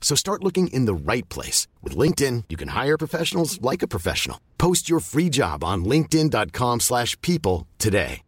[0.00, 1.68] So start looking in the right place.
[1.82, 4.40] With LinkedIn, you can hire professionals like a professional.
[4.58, 8.22] Post your free job on linkedin.com slash people today.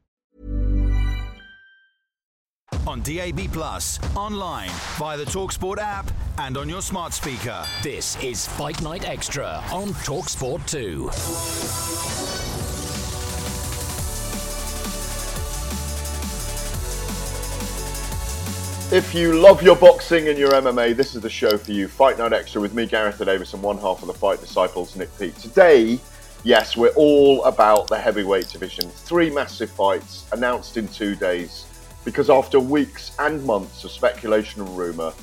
[2.86, 7.64] On DAB+, Plus, online, via the TalkSport app, and on your smart speaker.
[7.82, 12.61] This is Fight Night Extra on TalkSport 2.
[18.92, 21.88] If you love your boxing and your MMA, this is the show for you.
[21.88, 25.08] Fight Night Extra with me, Gareth Davies, and one half of the Fight Disciples, Nick
[25.18, 25.34] Peet.
[25.38, 25.98] Today,
[26.44, 28.90] yes, we're all about the heavyweight division.
[28.90, 31.64] Three massive fights announced in two days
[32.04, 35.14] because after weeks and months of speculation and rumour,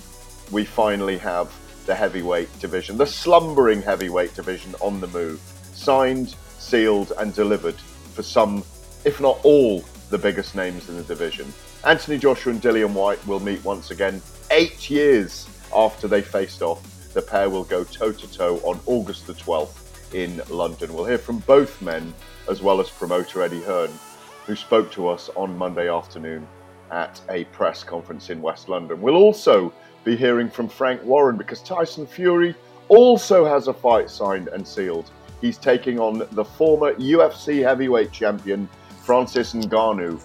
[0.50, 1.54] we finally have
[1.86, 5.40] the heavyweight division, the slumbering heavyweight division on the move.
[5.76, 7.76] Signed, sealed, and delivered
[8.16, 8.64] for some,
[9.06, 11.52] if not all, the biggest names in the division.
[11.86, 14.22] Anthony Joshua and Dillian Whyte will meet once again
[14.52, 16.84] eight years after they faced off.
[17.14, 20.94] The pair will go toe to toe on August the 12th in London.
[20.94, 22.14] We'll hear from both men
[22.50, 23.92] as well as promoter Eddie Hearn,
[24.46, 26.48] who spoke to us on Monday afternoon
[26.92, 29.02] at a press conference in West London.
[29.02, 29.72] We'll also
[30.04, 32.56] be hearing from Frank Warren because Tyson Fury
[32.88, 35.12] also has a fight signed and sealed.
[35.42, 38.68] He's taking on the former UFC heavyweight champion
[39.10, 40.22] Francis Ngannou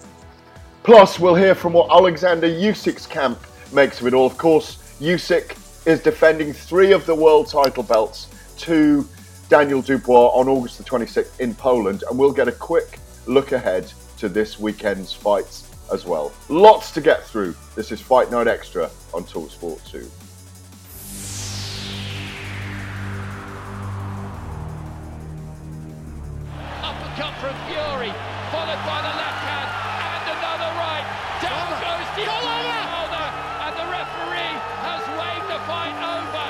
[0.83, 3.39] Plus, we'll hear from what Alexander Usyk's camp
[3.73, 4.27] makes of it all.
[4.27, 5.57] Of course, Usyk
[5.87, 9.09] is defending three of the world title belts to
[9.49, 13.91] Daniel Dubois on August the 26th in Poland, and we'll get a quick look ahead
[14.19, 16.31] to this weekend's fights as well.
[16.47, 17.55] Lots to get through.
[17.73, 20.07] This is Fight Night Extra on Talksport 2.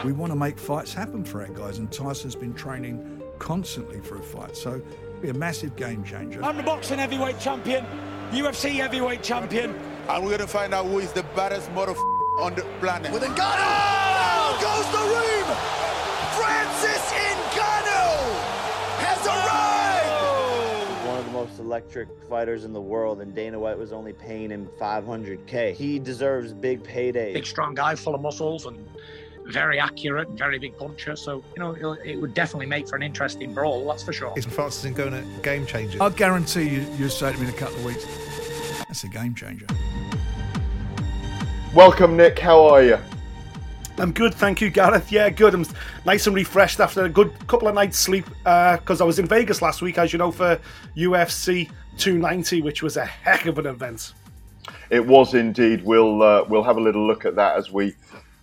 [0.05, 4.19] We want to make fights happen for our guys, and Tyson's been training constantly for
[4.19, 6.43] a fight, so it'll be a massive game changer.
[6.43, 7.83] I'm the boxing heavyweight champion,
[8.29, 9.73] UFC heavyweight champion.
[10.07, 11.93] And we're going to find out who is the baddest mother
[12.39, 13.11] on the planet.
[13.13, 13.35] With Ngannou!
[13.39, 14.59] Oh!
[14.61, 15.47] Goes the room!
[16.37, 17.11] Francis
[17.55, 18.37] Ngannou
[19.01, 21.07] has arrived!
[21.07, 24.51] One of the most electric fighters in the world, and Dana White was only paying
[24.51, 25.73] him 500k.
[25.73, 27.33] He deserves big payday.
[27.33, 28.87] Big, strong guy, full of muscles, and
[29.45, 31.15] very accurate, very big puncher.
[31.15, 33.87] So you know, it would definitely make for an interesting brawl.
[33.87, 34.33] That's for sure.
[34.35, 36.01] Is Francis Ngannou a game changer?
[36.01, 38.05] I guarantee you, you'll say to me in a couple of weeks,
[38.87, 39.67] that's a game changer.
[41.73, 42.39] Welcome, Nick.
[42.39, 42.97] How are you?
[43.97, 45.11] I'm good, thank you, Gareth.
[45.11, 45.53] Yeah, good.
[45.53, 45.65] I'm
[46.05, 49.25] nice and refreshed after a good couple of nights' sleep because uh, I was in
[49.25, 50.59] Vegas last week, as you know, for
[50.97, 54.13] UFC 290, which was a heck of an event.
[54.89, 55.83] It was indeed.
[55.83, 57.95] We'll uh, we'll have a little look at that as we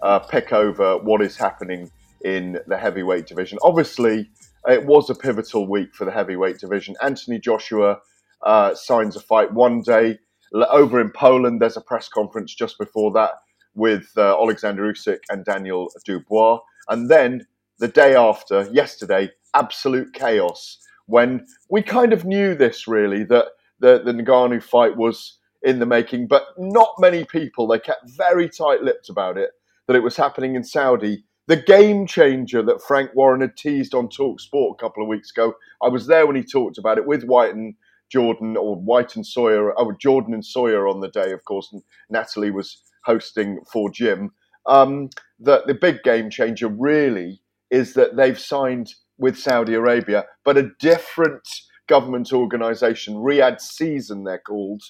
[0.03, 1.91] uh, pick over what is happening
[2.25, 3.59] in the heavyweight division.
[3.63, 4.31] Obviously,
[4.69, 6.95] it was a pivotal week for the heavyweight division.
[7.03, 7.99] Anthony Joshua
[8.43, 10.19] uh, signs a fight one day.
[10.53, 13.31] Over in Poland, there's a press conference just before that
[13.75, 16.61] with uh, Alexander Usyk and Daniel Dubois.
[16.89, 17.47] And then
[17.79, 23.47] the day after, yesterday, absolute chaos when we kind of knew this really that
[23.81, 28.49] the, the Ngannou fight was in the making, but not many people, they kept very
[28.49, 29.51] tight lipped about it
[29.93, 31.23] that it was happening in Saudi.
[31.49, 35.31] The game changer that Frank Warren had teased on Talk Sport a couple of weeks
[35.31, 35.53] ago.
[35.83, 37.75] I was there when he talked about it with White and
[38.11, 41.83] Jordan, or White and Sawyer, oh, Jordan and Sawyer on the day, of course, and
[42.09, 44.31] Natalie was hosting for Jim.
[44.65, 45.11] Um,
[45.41, 50.71] that the big game changer really is that they've signed with Saudi Arabia, but a
[50.81, 51.47] different
[51.87, 54.83] government organization, Riyadh Season, they're called,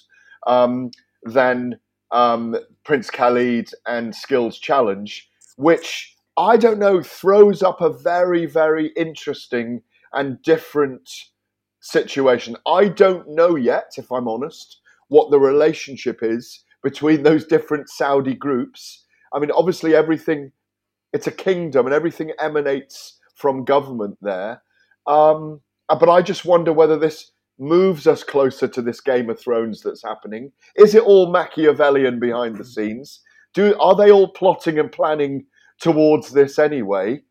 [0.47, 0.91] um,
[1.23, 1.79] than
[2.13, 2.55] um,
[2.85, 9.81] Prince Khalid and Skills Challenge, which I don't know throws up a very, very interesting
[10.13, 11.09] and different
[11.81, 12.55] situation.
[12.65, 14.79] I don't know yet, if I'm honest,
[15.09, 19.05] what the relationship is between those different Saudi groups.
[19.33, 20.51] I mean, obviously, everything,
[21.13, 24.61] it's a kingdom and everything emanates from government there.
[25.07, 29.81] Um, but I just wonder whether this moves us closer to this Game of Thrones
[29.81, 30.51] that's happening.
[30.75, 33.21] Is it all Machiavellian behind the scenes?
[33.53, 35.45] Do are they all plotting and planning
[35.79, 37.21] towards this anyway?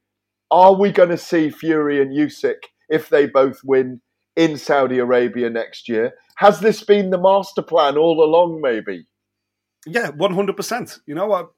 [0.50, 2.58] Are we going to see Fury and Usyk
[2.88, 4.00] if they both win
[4.36, 6.12] in Saudi Arabia next year?
[6.36, 8.60] Has this been the master plan all along?
[8.60, 9.06] Maybe.
[9.86, 10.98] Yeah, one hundred percent.
[11.06, 11.50] You know what?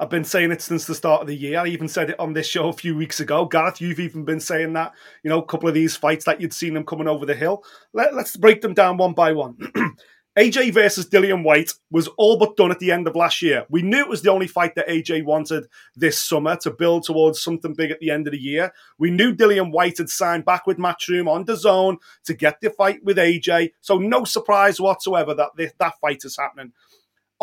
[0.00, 1.60] I've been saying it since the start of the year.
[1.60, 3.44] I even said it on this show a few weeks ago.
[3.44, 6.54] Gareth, you've even been saying that, you know, a couple of these fights that you'd
[6.54, 7.62] seen them coming over the hill.
[7.92, 9.58] Let, us break them down one by one.
[10.38, 13.66] AJ versus Dillian Whyte was all but done at the end of last year.
[13.68, 15.66] We knew it was the only fight that AJ wanted
[15.96, 18.72] this summer to build towards something big at the end of the year.
[18.96, 23.04] We knew Dillian Whyte had signed back with Matchroom on DAZN to get the fight
[23.04, 23.72] with AJ.
[23.82, 26.72] So no surprise whatsoever that this, that fight is happening.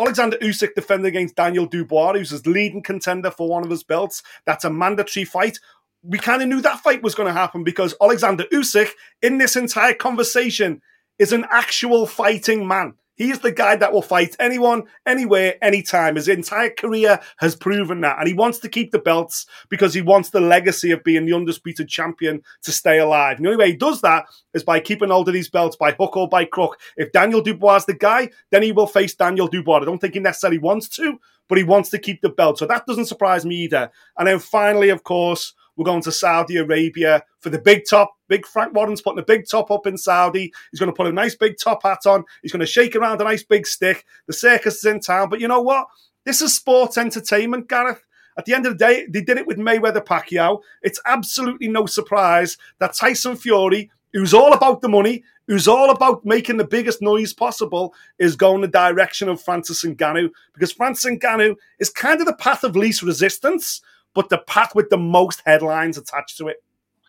[0.00, 4.22] Alexander Usyk defending against Daniel Dubois, who's his leading contender for one of his belts.
[4.46, 5.58] That's a mandatory fight.
[6.02, 8.90] We kind of knew that fight was going to happen because Alexander Usyk,
[9.22, 10.80] in this entire conversation,
[11.18, 12.94] is an actual fighting man.
[13.18, 16.14] He is the guy that will fight anyone, anywhere, anytime.
[16.14, 18.18] His entire career has proven that.
[18.18, 21.34] And he wants to keep the belts because he wants the legacy of being the
[21.34, 23.36] undisputed champion to stay alive.
[23.36, 25.90] And the only way he does that is by keeping hold of these belts by
[25.90, 26.78] hook or by crook.
[26.96, 29.80] If Daniel Dubois is the guy, then he will face Daniel Dubois.
[29.80, 31.18] I don't think he necessarily wants to,
[31.48, 32.58] but he wants to keep the belt.
[32.58, 33.90] So that doesn't surprise me either.
[34.16, 38.12] And then finally, of course, we're going to Saudi Arabia for the big top.
[38.26, 40.52] Big Frank Warren's putting a big top up in Saudi.
[40.70, 42.24] He's going to put a nice big top hat on.
[42.42, 44.04] He's going to shake around a nice big stick.
[44.26, 45.30] The circus is in town.
[45.30, 45.86] But you know what?
[46.24, 48.02] This is sports entertainment, Gareth.
[48.36, 50.60] At the end of the day, they did it with Mayweather Pacquiao.
[50.82, 56.24] It's absolutely no surprise that Tyson Fury, who's all about the money, who's all about
[56.24, 61.54] making the biggest noise possible, is going the direction of Francis Ngannou because Francis Ngannou
[61.78, 63.80] is kind of the path of least resistance
[64.14, 66.62] but the path with the most headlines attached to it.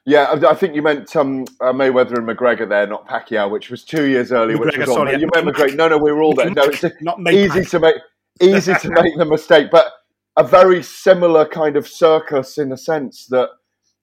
[0.05, 3.83] Yeah, I think you meant um, uh, Mayweather and McGregor there, not Pacquiao, which was
[3.83, 4.57] two years earlier.
[4.57, 5.19] McGregor, which was sorry, on.
[5.19, 5.75] You meant McGregor?
[5.75, 6.49] No, no, we were all there.
[6.49, 7.95] No, it's not easy to make
[8.41, 9.91] easy to make the mistake, but
[10.37, 13.49] a very similar kind of circus in a sense that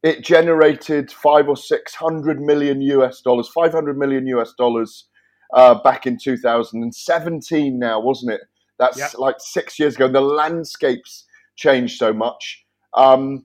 [0.02, 5.08] it generated five or six hundred million US dollars, five hundred million US dollars
[5.54, 7.78] uh, back in 2017.
[7.78, 8.42] Now, wasn't it?
[8.78, 9.08] That's yeah.
[9.16, 10.08] like six years ago.
[10.08, 11.25] The landscapes
[11.56, 12.65] changed so much.
[12.96, 13.44] Um,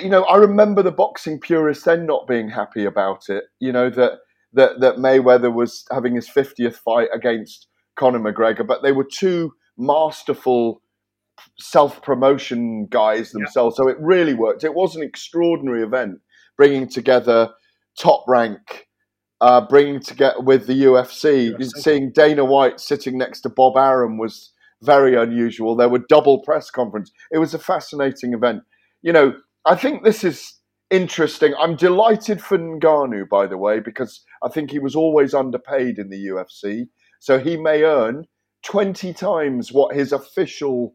[0.00, 3.44] you know, I remember the boxing purists then not being happy about it.
[3.60, 4.12] You know that
[4.52, 9.52] that that Mayweather was having his fiftieth fight against Conor McGregor, but they were two
[9.76, 10.82] masterful
[11.58, 13.76] self promotion guys themselves.
[13.78, 13.84] Yeah.
[13.84, 14.64] So it really worked.
[14.64, 16.20] It was an extraordinary event,
[16.56, 17.50] bringing together
[17.98, 18.86] top rank,
[19.40, 21.52] uh, bringing together with the UFC.
[21.52, 21.70] UFC.
[21.76, 25.74] Seeing Dana White sitting next to Bob Arum was very unusual.
[25.74, 27.10] There were double press conference.
[27.32, 28.62] It was a fascinating event
[29.06, 30.54] you know, I think this is
[30.90, 31.54] interesting.
[31.60, 36.10] I'm delighted for Ngannou, by the way, because I think he was always underpaid in
[36.10, 36.88] the UFC.
[37.20, 38.26] So he may earn
[38.64, 40.94] 20 times what his official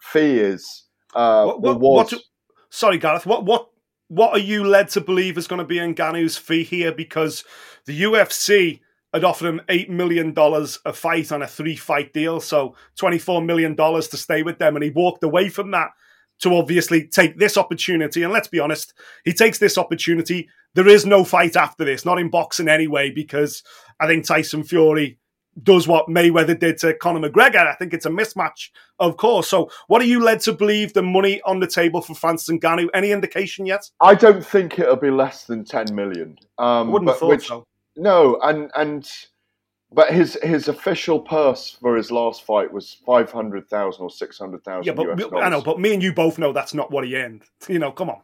[0.00, 0.84] fee is.
[1.14, 2.14] Uh, what, what, what,
[2.70, 3.26] sorry, Gareth.
[3.26, 3.68] What what
[4.08, 6.92] what are you led to believe is going to be Ngannou's fee here?
[6.92, 7.44] Because
[7.84, 8.80] the UFC
[9.12, 13.18] had offered him eight million dollars a fight on a three fight deal, so twenty
[13.18, 15.90] four million dollars to stay with them, and he walked away from that
[16.40, 18.22] to obviously take this opportunity.
[18.22, 18.94] And let's be honest,
[19.24, 20.48] he takes this opportunity.
[20.74, 23.62] There is no fight after this, not in boxing anyway, because
[24.00, 25.18] I think Tyson Fury
[25.62, 27.66] does what Mayweather did to Conor McGregor.
[27.66, 29.48] I think it's a mismatch, of course.
[29.48, 32.88] So, what are you led to believe the money on the table for Francis Ngannou?
[32.94, 33.90] Any indication yet?
[34.00, 36.38] I don't think it'll be less than ten million.
[36.58, 37.64] Um, I wouldn't have thought which, so.
[37.96, 39.10] No, and and
[39.92, 44.38] but his his official purse for his last fight was five hundred thousand or six
[44.38, 44.84] hundred thousand.
[44.86, 47.42] Yeah, but I know, but me and you both know that's not what he earned.
[47.68, 48.20] You know, come on.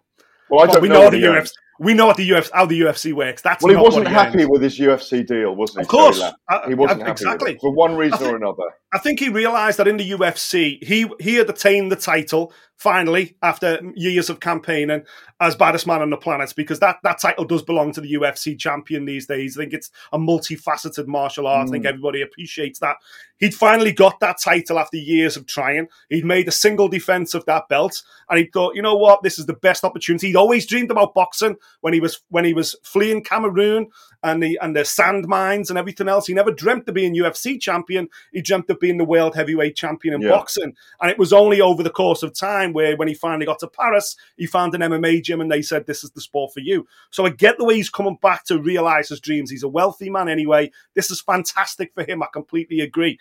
[0.49, 1.53] Well, I don't we know, know the UFC.
[1.79, 3.43] We know what the UFC how the UFC works.
[3.43, 4.51] That's well, he wasn't he happy earned.
[4.51, 5.83] with his UFC deal, wasn't he?
[5.83, 6.23] Of course,
[6.67, 8.65] he wasn't I, happy exactly for one reason think, or another.
[8.93, 13.37] I think he realised that in the UFC, he he had attained the title finally
[13.43, 15.03] after years of campaigning
[15.41, 18.59] as baddest man on the planet because that, that title does belong to the UFC
[18.59, 19.57] champion these days.
[19.57, 21.67] I think it's a multifaceted martial art.
[21.67, 21.69] Mm.
[21.69, 21.89] I think mm.
[21.89, 22.97] everybody appreciates that.
[23.39, 25.89] He'd finally got that title after years of trying.
[26.09, 29.39] He'd made a single defense of that belt and he thought, you know what, this
[29.39, 30.29] is the best opportunity.
[30.29, 33.89] He'd always dreamed about boxing when he was when he was fleeing Cameroon
[34.23, 36.27] and the and the sand mines and everything else.
[36.27, 38.09] He never dreamt of being UFC champion.
[38.33, 40.31] He dreamt of being the world heavyweight champion in Yeah.
[40.31, 40.75] boxing.
[41.01, 43.69] And it was only over the course of time where when he finally got to
[43.69, 46.87] Paris, he found an MMA gym and they said, This is the sport for you.
[47.11, 49.51] So I get the way he's coming back to realize his dreams.
[49.51, 50.71] He's a wealthy man anyway.
[50.95, 52.23] This is fantastic for him.
[52.23, 53.19] I completely agree.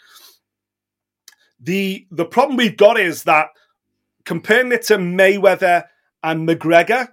[1.59, 3.47] The the problem we've got is that
[4.25, 5.85] comparing it to Mayweather
[6.23, 7.09] and McGregor,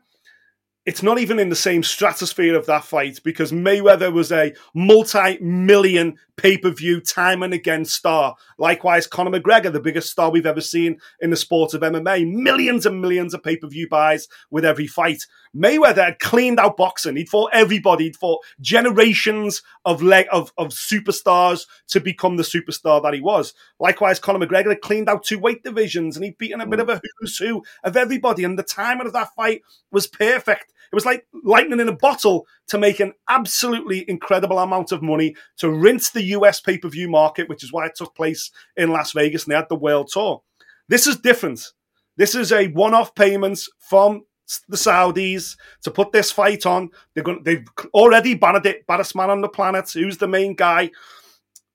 [0.84, 6.16] it's not even in the same stratosphere of that fight because Mayweather was a multi-million
[6.36, 8.34] pay-per-view time and again star.
[8.58, 12.84] Likewise, Conor McGregor, the biggest star we've ever seen in the sport of MMA, millions
[12.84, 15.26] and millions of pay-per-view buys with every fight.
[15.54, 17.16] Mayweather had cleaned out boxing.
[17.16, 18.04] He'd fought everybody.
[18.04, 23.54] He'd fought generations of of, of superstars to become the superstar that he was.
[23.78, 26.88] Likewise, Conor McGregor had cleaned out two weight divisions and he'd beaten a bit of
[26.88, 28.44] a who's who of everybody.
[28.44, 29.62] And the timing of that fight
[29.92, 30.71] was perfect.
[30.90, 35.36] It was like lightning in a bottle to make an absolutely incredible amount of money
[35.58, 38.90] to rinse the US pay per view market, which is why it took place in
[38.90, 40.42] Las Vegas and they had the world tour.
[40.88, 41.72] This is different.
[42.16, 44.24] This is a one off payments from
[44.68, 46.90] the Saudis to put this fight on.
[47.14, 47.42] They're going.
[47.42, 48.86] They've already banned it.
[48.86, 49.90] Baddest man on the planet.
[49.90, 50.90] Who's the main guy?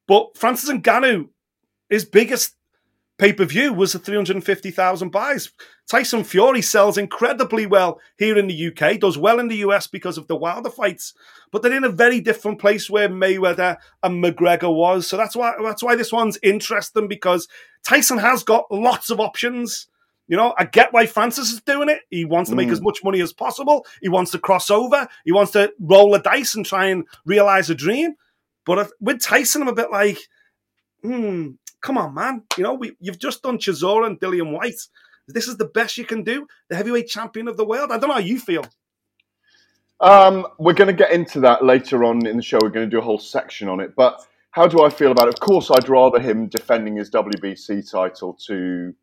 [0.07, 1.29] But Francis and Ngannou,
[1.89, 2.55] his biggest
[3.17, 5.51] pay per view was the 350,000 buys.
[5.89, 10.17] Tyson Fury sells incredibly well here in the UK, does well in the US because
[10.17, 11.13] of the Wilder fights,
[11.51, 15.07] but they're in a very different place where Mayweather and McGregor was.
[15.07, 17.47] So that's why that's why this one's interesting because
[17.83, 19.87] Tyson has got lots of options.
[20.27, 22.01] You know, I get why Francis is doing it.
[22.09, 22.73] He wants to make Mm.
[22.73, 23.85] as much money as possible.
[24.01, 25.07] He wants to cross over.
[25.23, 28.15] He wants to roll the dice and try and realize a dream.
[28.65, 30.19] But with Tyson, I'm a bit like,
[31.01, 32.43] hmm, come on, man.
[32.57, 34.81] You know, we, you've just done Chisora and Dillian Whyte.
[35.27, 36.47] This is the best you can do.
[36.69, 37.91] The heavyweight champion of the world.
[37.91, 38.65] I don't know how you feel.
[39.99, 42.59] Um, we're going to get into that later on in the show.
[42.61, 43.95] We're going to do a whole section on it.
[43.95, 45.33] But how do I feel about it?
[45.33, 48.93] Of course, I'd rather him defending his WBC title to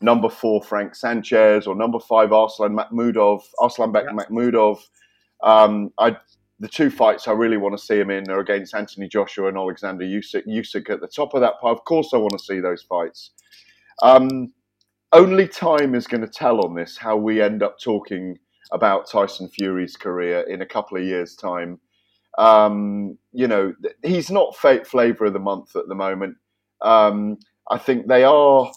[0.00, 4.78] number four Frank Sanchez or number five Arslan Makhmudov, Arslanbek Makhmudov.
[5.42, 6.16] Um, I,
[6.60, 9.56] the two fights I really want to see him in are against Anthony Joshua and
[9.56, 10.46] Alexander Usyk.
[10.46, 11.72] Usyk at the top of that pile.
[11.72, 13.30] Of course, I want to see those fights.
[14.02, 14.52] Um,
[15.12, 18.38] only time is going to tell on this how we end up talking
[18.72, 21.78] about Tyson Fury's career in a couple of years' time.
[22.38, 26.36] Um, you know, he's not flavor of the month at the moment.
[26.82, 27.38] Um,
[27.70, 28.70] I think they are.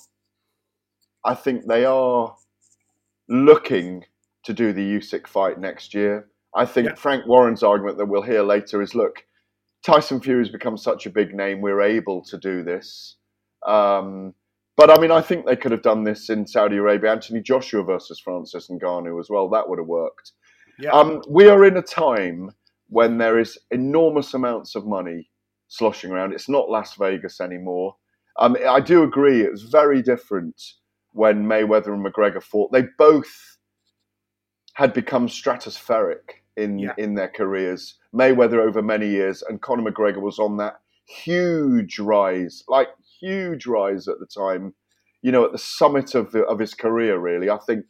[1.25, 2.35] I think they are
[3.27, 4.05] looking
[4.43, 6.27] to do the Usyk fight next year.
[6.57, 9.23] I think Frank Warren's argument that we'll hear later is: look,
[9.83, 13.15] Tyson Fury's become such a big name, we're able to do this.
[13.65, 14.33] Um,
[14.75, 17.11] but I mean, I think they could have done this in Saudi Arabia.
[17.11, 19.49] Anthony Joshua versus Francis Ngannou as well.
[19.49, 20.33] That would have worked.
[20.79, 20.91] Yeah.
[20.91, 22.51] Um, we are in a time
[22.89, 25.29] when there is enormous amounts of money
[25.67, 26.33] sloshing around.
[26.33, 27.95] It's not Las Vegas anymore.
[28.39, 29.41] Um, I do agree.
[29.41, 30.61] It was very different
[31.11, 32.71] when Mayweather and McGregor fought.
[32.71, 33.57] They both
[34.75, 37.95] had become stratospheric in in their careers.
[38.13, 44.07] Mayweather over many years, and Conor McGregor was on that huge rise, like huge rise
[44.07, 44.73] at the time.
[45.21, 47.17] You know, at the summit of the, of his career.
[47.17, 47.85] Really, I think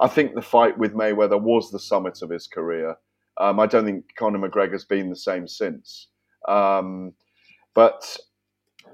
[0.00, 2.96] I think the fight with Mayweather was the summit of his career.
[3.38, 6.08] Um, I don't think Conor McGregor's been the same since.
[6.48, 7.14] Um,
[7.74, 8.16] but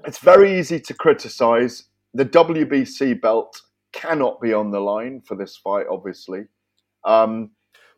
[0.05, 1.83] it's very easy to criticize.
[2.13, 3.61] The WBC belt
[3.93, 6.45] cannot be on the line for this fight, obviously.
[7.05, 7.51] Um,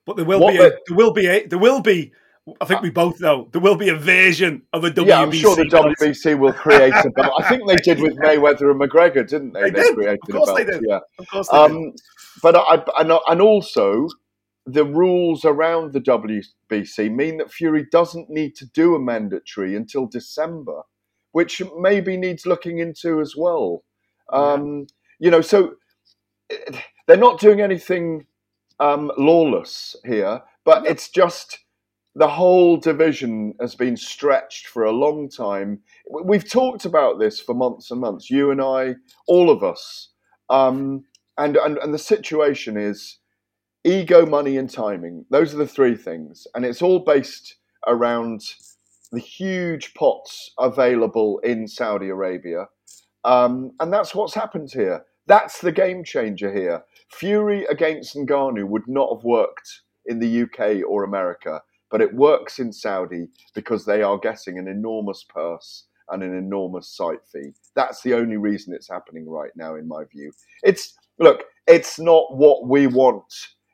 [0.05, 2.11] But there will What be the- a, there will be a, there will be
[2.59, 5.07] I think we both know there will be a version of a WBC.
[5.07, 5.95] yeah, I'm sure the belt.
[5.97, 7.31] WBC will create a belt.
[7.39, 9.69] I think they did with Mayweather and McGregor, didn't they?
[9.69, 9.95] They did.
[9.95, 10.81] created Of course they did.
[10.85, 10.99] Yeah.
[11.19, 11.93] Of course they Um,
[12.41, 14.09] but I, and, and also
[14.65, 20.05] the rules around the WBC mean that Fury doesn't need to do a mandatory until
[20.05, 20.81] December,
[21.31, 23.83] which maybe needs looking into as well.
[24.33, 24.87] Um,
[25.19, 25.75] You know, so
[26.49, 26.57] eh,
[27.07, 28.25] they're not doing anything
[28.83, 31.59] um, lawless here, but it's just
[32.15, 35.79] the whole division has been stretched for a long time.
[36.25, 40.09] We've talked about this for months and months, you and I, all of us.
[40.49, 41.05] Um,
[41.37, 43.19] and, and, and the situation is
[43.85, 45.25] ego, money, and timing.
[45.31, 46.45] Those are the three things.
[46.53, 47.55] And it's all based
[47.87, 48.41] around
[49.13, 52.67] the huge pots available in Saudi Arabia.
[53.23, 55.05] Um, and that's what's happened here.
[55.27, 56.83] That's the game changer here.
[57.11, 62.59] Fury against Ngannou would not have worked in the UK or America, but it works
[62.59, 67.53] in Saudi because they are getting an enormous purse and an enormous site fee.
[67.75, 70.33] That's the only reason it's happening right now, in my view.
[70.63, 73.23] It's look, it's not what we want.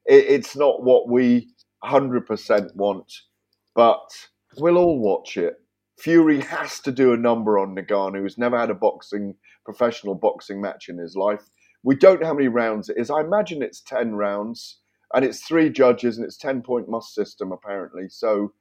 [0.05, 1.49] It's not what we
[1.83, 3.11] hundred percent want,
[3.75, 4.09] but
[4.57, 5.55] We'll all watch it.
[5.99, 9.35] Fury has to do a number on Ngannou, who's never had a boxing
[9.65, 11.49] professional boxing match in his life.
[11.83, 13.09] We don't know how many rounds it is.
[13.09, 14.79] I imagine it's ten rounds,
[15.13, 18.09] and it's three judges, and it's ten point must system apparently.
[18.09, 18.53] So,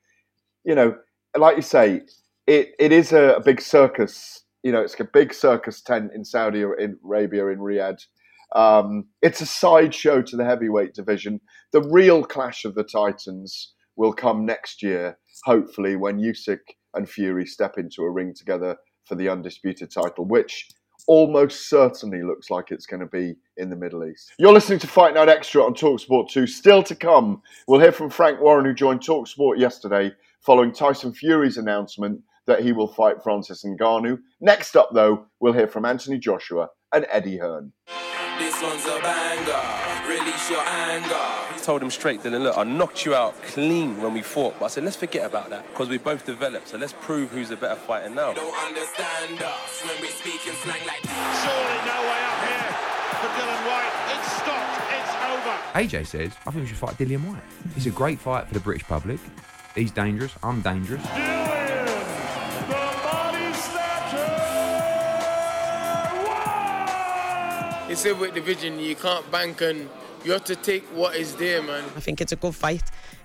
[0.64, 0.96] you know,
[1.36, 2.02] like you say,
[2.46, 4.44] it, it is a, a big circus.
[4.62, 8.02] You know, it's a big circus tent in Saudi Arabia in Riyadh.
[8.56, 11.40] Um, it's a sideshow to the heavyweight division.
[11.72, 16.60] The real clash of the titans will come next year, hopefully, when Usyk
[16.94, 20.68] and Fury step into a ring together for the undisputed title, which
[21.08, 24.32] almost certainly looks like it's going to be in the Middle East.
[24.38, 26.46] You're listening to Fight Night Extra on Talksport 2.
[26.46, 30.12] Still to come, we'll hear from Frank Warren, who joined Talksport yesterday
[30.42, 34.18] following Tyson Fury's announcement that he will fight Francis Ngannou.
[34.40, 37.72] Next up, though, we'll hear from Anthony Joshua and Eddie Hearn.
[38.38, 40.08] This one's a banger.
[40.08, 41.37] Release your anger
[41.68, 44.54] told him straight, then look, I knocked you out clean when we fought.
[44.58, 46.68] But I said, let's forget about that because we both developed.
[46.68, 48.32] So let's prove who's a better fighter now.
[48.32, 52.72] Don't understand us when we speak in slang like Surely no way up here
[53.20, 53.92] for Dillian Whyte.
[54.14, 54.80] It's stopped.
[54.96, 55.54] It's over.
[55.74, 57.42] AJ says, I think we should fight Dillian Whyte.
[57.74, 59.20] He's a great fight for the British public.
[59.74, 60.32] He's dangerous.
[60.42, 61.04] I'm dangerous.
[67.90, 68.78] It's a with division.
[68.78, 69.90] You can't bank on
[70.24, 71.84] you have to take what is there, man.
[71.96, 72.82] I think it's a good fight,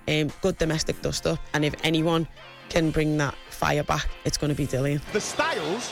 [0.07, 2.27] um, good domestic dust up, and if anyone
[2.69, 5.01] can bring that fire back, it's going to be Dillian.
[5.12, 5.91] The styles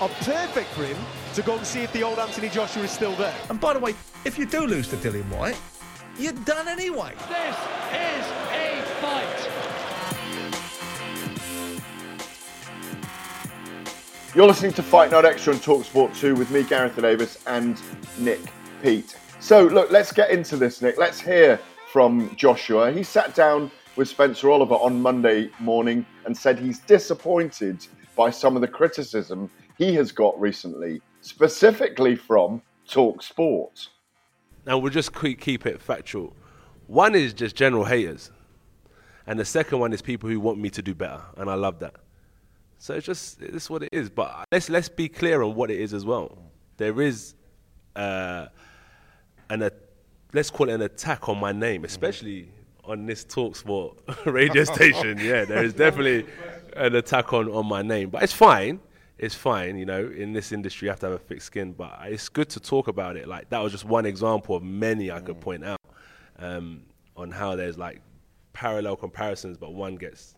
[0.00, 0.96] are perfect for him
[1.34, 3.34] to go and see if the old Anthony Joshua is still there.
[3.48, 5.58] And by the way, if you do lose to Dillian Whyte,
[6.18, 7.14] you're done anyway.
[7.28, 7.56] This
[7.92, 9.50] is a fight.
[14.34, 17.80] You're listening to Fight Night Extra on Talksport 2 with me, Gareth Davies, and
[18.18, 18.40] Nick
[18.82, 19.16] Peet.
[19.40, 20.98] So, look, let's get into this, Nick.
[20.98, 21.58] Let's hear
[21.90, 22.92] from Joshua.
[22.92, 28.54] He sat down with Spencer Oliver on Monday morning and said he's disappointed by some
[28.54, 33.88] of the criticism he has got recently, specifically from Talk Sport.
[34.66, 36.36] Now, we'll just keep it factual.
[36.86, 38.30] One is just general haters,
[39.26, 41.78] and the second one is people who want me to do better, and I love
[41.78, 41.94] that.
[42.78, 44.10] So it's just it's what it is.
[44.10, 46.38] But let's let's be clear on what it is as well.
[46.76, 47.34] There is
[47.96, 48.46] uh,
[49.50, 49.70] an a,
[50.32, 52.90] let's call it an attack on my name, especially mm-hmm.
[52.90, 53.96] on this Talksport
[54.32, 55.18] radio station.
[55.22, 56.26] Yeah, there is definitely
[56.76, 58.80] an attack on, on my name, but it's fine.
[59.18, 60.06] It's fine, you know.
[60.06, 62.88] In this industry, you have to have a thick skin, but it's good to talk
[62.88, 63.28] about it.
[63.28, 65.40] Like that was just one example of many I could mm.
[65.40, 65.80] point out
[66.38, 66.84] um,
[67.16, 68.00] on how there's like
[68.54, 70.36] parallel comparisons, but one gets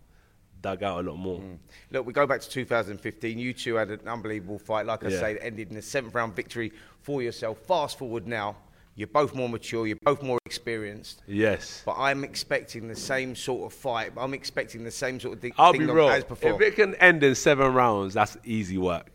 [0.63, 1.39] dug out a lot more.
[1.39, 1.59] Mm.
[1.91, 3.39] Look, we go back to 2015.
[3.39, 5.21] You two had an unbelievable fight, like I yeah.
[5.21, 6.73] say, ended in a seventh round victory
[7.03, 7.59] for yourself.
[7.59, 8.57] Fast forward now,
[8.95, 9.87] you're both more mature.
[9.87, 11.23] You're both more experienced.
[11.27, 11.83] Yes.
[11.85, 14.13] But I'm expecting the same sort of fight.
[14.17, 16.09] I'm expecting the same sort of thing I'll be real.
[16.09, 16.55] as before.
[16.55, 19.11] If it can end in seven rounds, that's easy work.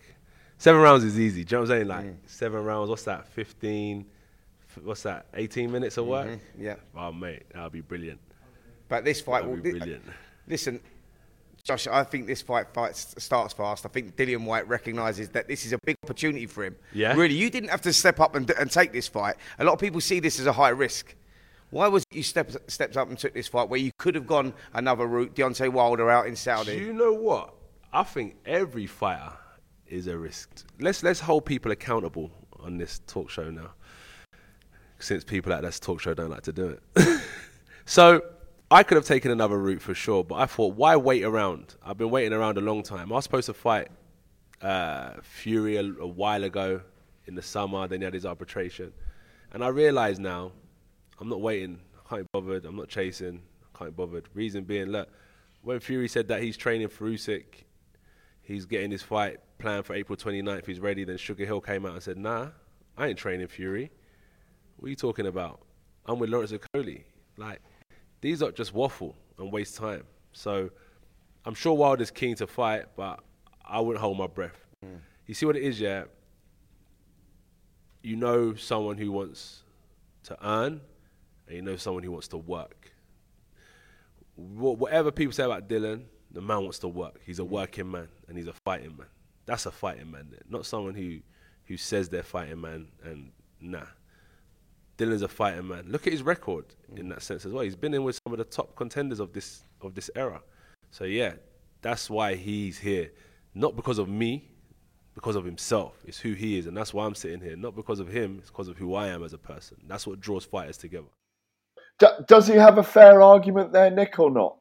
[0.57, 1.43] Seven rounds is easy.
[1.43, 1.87] Do you know what I'm saying?
[1.87, 2.15] Like mm.
[2.25, 2.89] seven rounds.
[2.89, 3.27] What's that?
[3.27, 4.05] Fifteen.
[4.83, 5.27] What's that?
[5.35, 6.27] Eighteen minutes of work.
[6.27, 6.63] Mm-hmm.
[6.63, 6.75] Yeah.
[6.95, 8.19] Oh mate, that'll be brilliant.
[8.89, 10.03] But this fight will be brilliant.
[10.47, 10.79] Listen,
[11.67, 13.85] Josh, I think this fight, fight starts fast.
[13.85, 16.77] I think Dillian Whyte recognises that this is a big opportunity for him.
[16.93, 17.13] Yeah.
[17.13, 19.35] Really, you didn't have to step up and, and take this fight.
[19.59, 21.13] A lot of people see this as a high risk.
[21.69, 24.53] Why was you step, stepped up and took this fight where you could have gone
[24.73, 26.79] another route, Deontay Wilder out in Saudi?
[26.79, 27.53] Do you know what?
[27.91, 29.33] I think every fighter
[29.87, 30.49] is a risk.
[30.79, 33.71] Let's let's hold people accountable on this talk show now,
[34.99, 37.21] since people at this talk show don't like to do it.
[37.85, 38.21] so
[38.69, 41.75] I could have taken another route for sure, but I thought, why wait around?
[41.81, 43.13] I've been waiting around a long time.
[43.13, 43.87] I was supposed to fight
[44.61, 46.81] uh, Fury a, a, while ago
[47.27, 48.91] in the summer, then he had his arbitration.
[49.53, 50.51] And I realize now,
[51.19, 51.79] I'm not waiting.
[51.95, 52.65] I can't be bothered.
[52.65, 53.41] I'm not chasing.
[53.63, 54.27] I can't be bothered.
[54.33, 55.07] Reason being, look,
[55.61, 57.45] when Fury said that he's training for Usyk,
[58.41, 61.93] he's getting his fight planned for April 29th, he's ready, then Sugar Hill came out
[61.93, 62.49] and said, nah,
[62.97, 63.91] I ain't training Fury.
[64.75, 65.61] What are you talking about?
[66.05, 67.03] I'm with Lawrence Okolie.
[67.37, 67.61] Like,
[68.21, 70.03] these are just waffle and waste time.
[70.31, 70.69] So
[71.45, 73.19] I'm sure Wild is keen to fight, but
[73.65, 74.65] I wouldn't hold my breath.
[74.85, 74.99] Mm.
[75.25, 76.05] You see what it is, yeah?
[78.01, 79.63] You know someone who wants
[80.23, 80.81] to earn,
[81.47, 82.91] and you know someone who wants to work.
[84.35, 87.19] Whatever people say about Dillian, the man wants to work.
[87.25, 87.49] He's a mm.
[87.49, 89.07] working man, and he's a fighting man.
[89.45, 91.19] That's a fighting man, not someone who,
[91.65, 93.85] who says they're fighting man and nah.
[94.97, 95.85] Dillian's a fighting man.
[95.87, 97.63] Look at his record in that sense as well.
[97.63, 100.41] He's been in with some of the top contenders of this of this era.
[100.91, 101.33] So yeah,
[101.81, 103.11] that's why he's here.
[103.53, 104.49] Not because of me,
[105.13, 105.93] because of himself.
[106.05, 107.55] It's who he is, and that's why I'm sitting here.
[107.55, 109.77] Not because of him, it's because of who I am as a person.
[109.87, 111.07] That's what draws fighters together.
[112.27, 114.57] does he have a fair argument there, Nick, or not?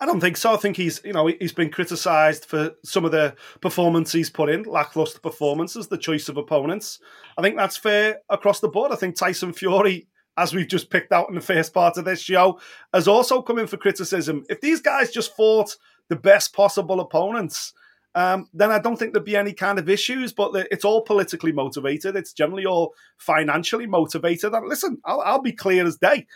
[0.00, 0.54] I don't think so.
[0.54, 4.50] I think he's, you know, he's been criticised for some of the performance he's put
[4.50, 6.98] in, lackluster performances, the choice of opponents.
[7.38, 8.92] I think that's fair across the board.
[8.92, 12.20] I think Tyson Fury, as we've just picked out in the first part of this
[12.20, 12.60] show,
[12.92, 14.44] has also come in for criticism.
[14.48, 15.76] If these guys just fought
[16.08, 17.72] the best possible opponents,
[18.14, 20.32] um, then I don't think there'd be any kind of issues.
[20.32, 22.16] But it's all politically motivated.
[22.16, 24.52] It's generally all financially motivated.
[24.52, 26.26] And listen, I'll, I'll be clear as day.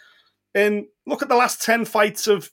[0.54, 2.50] And look at the last 10 fights of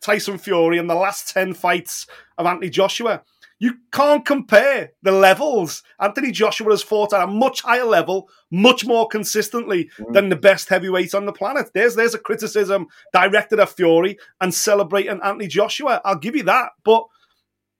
[0.00, 2.06] Tyson Fury and the last 10 fights
[2.38, 3.22] of Anthony Joshua.
[3.58, 5.82] You can't compare the levels.
[6.00, 10.12] Anthony Joshua has fought at a much higher level, much more consistently mm.
[10.14, 11.70] than the best heavyweight on the planet.
[11.74, 16.00] There's there's a criticism directed at Fury and celebrating Anthony Joshua.
[16.06, 16.70] I'll give you that.
[16.84, 17.04] But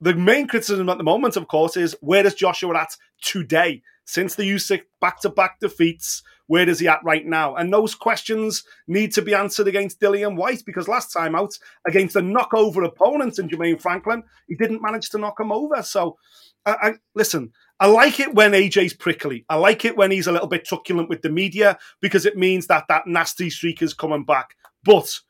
[0.02, 3.82] the main criticism at the moment, of course, is where is Joshua at today?
[4.04, 7.54] Since the Usyk back-to-back defeats, where is he at right now?
[7.54, 12.16] And those questions need to be answered against Dillian Whyte because last time out against
[12.16, 15.80] a knockover opponent in Jermaine Franklin, he didn't manage to knock him over.
[15.84, 16.18] So,
[16.66, 19.44] I, I, listen, I like it when AJ's prickly.
[19.48, 22.66] I like it when he's a little bit truculent with the media because it means
[22.66, 24.56] that that nasty streak is coming back.
[24.82, 25.20] But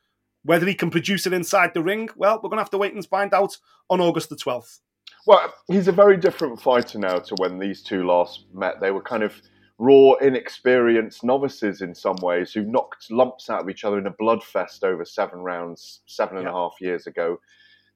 [0.43, 2.95] whether he can produce it inside the ring, well, we're going to have to wait
[2.95, 3.59] and find out
[3.91, 4.79] on August the 12th.
[5.27, 8.81] Well, he's a very different fighter now to when these two last met.
[8.81, 9.35] They were kind of
[9.81, 14.13] raw, inexperienced novices in some ways who knocked lumps out of each other in a
[14.13, 16.51] bloodfest over seven rounds, seven and yeah.
[16.51, 17.41] a half years ago.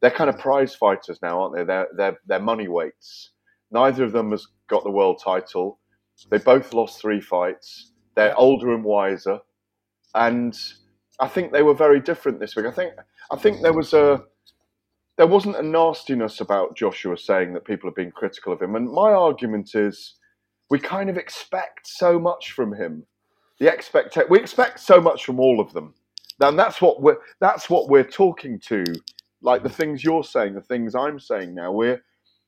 [0.00, 1.64] They're kind of prize fighters now, aren't they?
[1.64, 3.32] They're, they're, they're money weights.
[3.70, 5.78] Neither of them has got the world title.
[6.30, 7.92] They both lost three fights.
[8.16, 8.34] They're yeah.
[8.34, 9.40] older and wiser.
[10.14, 10.58] And
[11.20, 12.66] I think they were very different this week.
[12.66, 12.94] I think
[13.30, 14.22] I think there was a
[15.18, 18.74] there wasn't a nastiness about Joshua saying that people have been critical of him.
[18.74, 20.14] And my argument is
[20.74, 23.06] we kind of expect so much from him.
[23.60, 25.94] The expect we expect so much from all of them.
[26.40, 28.82] And that's what we're that's what we're talking to.
[29.40, 31.70] Like the things you're saying, the things I'm saying now.
[31.70, 32.02] We're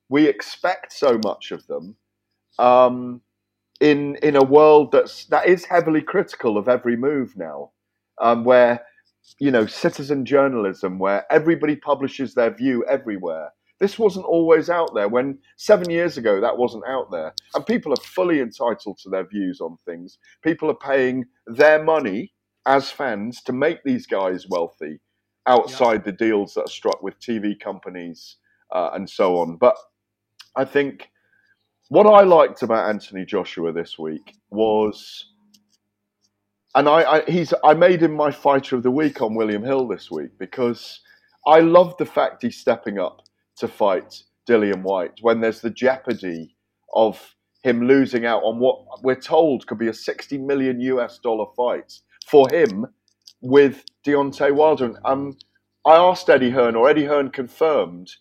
[0.09, 1.95] we expect so much of them.
[2.59, 3.21] Um,
[3.79, 7.71] in in a world that's that is heavily critical of every move now
[8.19, 8.85] um, where
[9.39, 13.53] you know citizen journalism, where everybody publishes their view everywhere.
[13.79, 15.07] This wasn't always out there.
[15.07, 19.25] When seven years ago, that wasn't out there, and people are fully entitled to their
[19.27, 20.17] views on things.
[20.43, 22.33] People are paying their money
[22.65, 24.99] as fans to make these guys wealthy
[25.47, 26.11] outside yeah.
[26.11, 28.37] the deals that are struck with TV companies
[28.73, 29.55] uh, and so on.
[29.57, 29.77] But
[30.55, 31.09] I think
[31.89, 35.25] what I liked about Anthony Joshua this week was
[36.75, 39.87] and I, I, he's I made him my fighter of the week on William Hill
[39.87, 40.99] this week because
[41.47, 43.21] I love the fact he's stepping up
[43.57, 46.55] to fight Dillian Whyte when there's the jeopardy
[46.93, 51.45] of him losing out on what we're told could be a 60 million US dollar
[51.55, 51.93] fight
[52.25, 52.85] for him
[53.41, 54.93] with Deontay Wilder.
[55.05, 55.37] Um,
[55.85, 58.11] I asked Eddie Hearn, or Eddie Hearn confirmed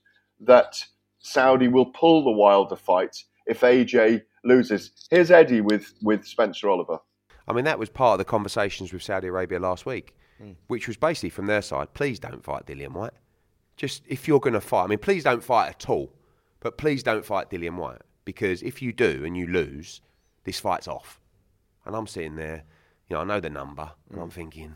[0.41, 0.85] that
[1.19, 4.93] Saudi will pull the Wilder fight if AJ loses.
[5.11, 6.99] Here's Eddie with, with Spencer Oliver.
[7.49, 10.57] I mean, that was part of the conversations with Saudi Arabia last week, mm.
[10.67, 13.13] which was basically from their side, please don't fight Dillian Whyte.
[13.77, 16.13] Just if you're going to fight, I mean, please don't fight at all,
[16.61, 20.01] but please don't fight Dillian Whyte because if you do and you lose,
[20.45, 21.21] this fight's off.
[21.85, 22.65] And I'm sitting there,
[23.09, 24.35] you know, I know the number, and I'm hmm.
[24.35, 24.75] thinking,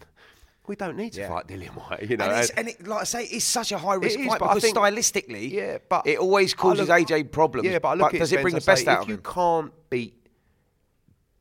[0.67, 1.29] we don't need to yeah.
[1.29, 3.79] fight Dillian Whyte, You know, and, and, and it, like I say, it's such a
[3.79, 7.67] high risk fight because think, stylistically, yeah, but it always causes look, AJ problems.
[7.67, 9.15] Yeah, but, but does it bring the best out of him?
[9.15, 10.15] If you can't beat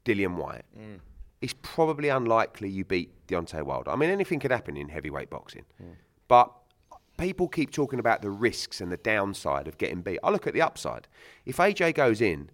[0.05, 0.99] Dillian Whyte, mm
[1.41, 3.91] it's probably unlikely you beat Deontay Wilder.
[3.91, 5.63] I mean, anything could happen in heavyweight boxing.
[5.81, 5.95] Mm.
[6.27, 6.51] But
[7.19, 10.19] people keep talking about the risks and the downside of getting beat.
[10.23, 11.07] I look at the upside.
[11.45, 12.49] If AJ goes in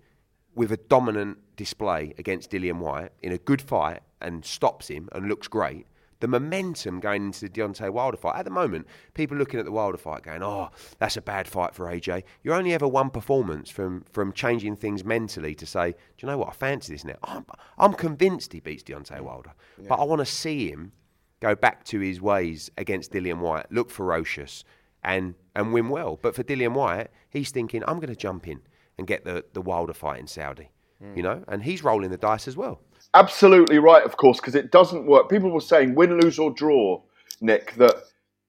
[0.55, 5.27] with a dominant display against Dillian Whyte in a good fight and stops him and
[5.27, 5.85] looks great,
[6.21, 8.37] the momentum going into the Deontay Wilder fight.
[8.37, 11.75] At the moment, people looking at the Wilder fight going, oh, that's a bad fight
[11.75, 12.23] for AJ.
[12.41, 16.37] You're only ever one performance from, from changing things mentally to say, do you know
[16.37, 17.15] what, I fancy this now.
[17.23, 17.45] I'm,
[17.77, 19.87] I'm convinced he beats Deontay Wilder, yeah.
[19.89, 20.93] but I want to see him
[21.41, 24.63] go back to his ways against Dillian Whyte, look ferocious
[25.03, 26.17] and, and win well.
[26.21, 28.61] But for Dillian Whyte, he's thinking, I'm going to jump in
[28.97, 30.69] and get the, the Wilder fight in Saudi,
[31.03, 31.15] mm.
[31.15, 32.81] you know, and he's rolling the dice as well
[33.15, 35.29] absolutely right, of course, because it doesn't work.
[35.29, 37.01] People were saying win, lose, or draw,
[37.41, 37.95] Nick, that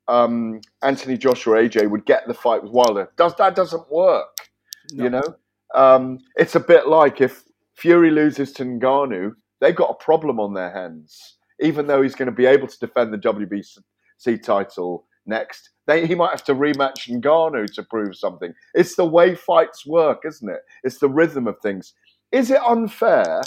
[0.09, 3.11] um, Anthony Joshua AJ would get the fight with Wilder.
[3.17, 4.37] Does that doesn't work?
[4.93, 5.05] No.
[5.05, 5.37] You know,
[5.75, 7.45] um, it's a bit like if
[7.75, 11.39] Fury loses to Ngannou, they've got a problem on their hands.
[11.61, 16.15] Even though he's going to be able to defend the WBC title next, they, he
[16.15, 18.53] might have to rematch Ngannou to prove something.
[18.75, 20.61] It's the way fights work, isn't it?
[20.85, 21.95] It's the rhythm of things.
[22.33, 23.43] Is it unfair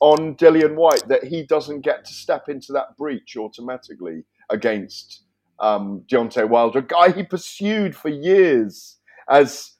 [0.00, 5.24] on Dillian Whyte that he doesn't get to step into that breach automatically against
[5.60, 8.98] um, Deontay Wilder, a guy he pursued for years
[9.30, 9.72] as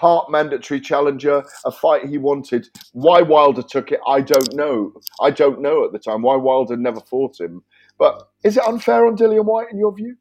[0.00, 2.66] part mandatory challenger, a fight he wanted.
[2.92, 4.94] Why Wilder took it, I don't know.
[5.20, 7.62] I don't know at the time why Wilder never fought him.
[7.98, 10.16] But is it unfair on Dillian Whyte in your view?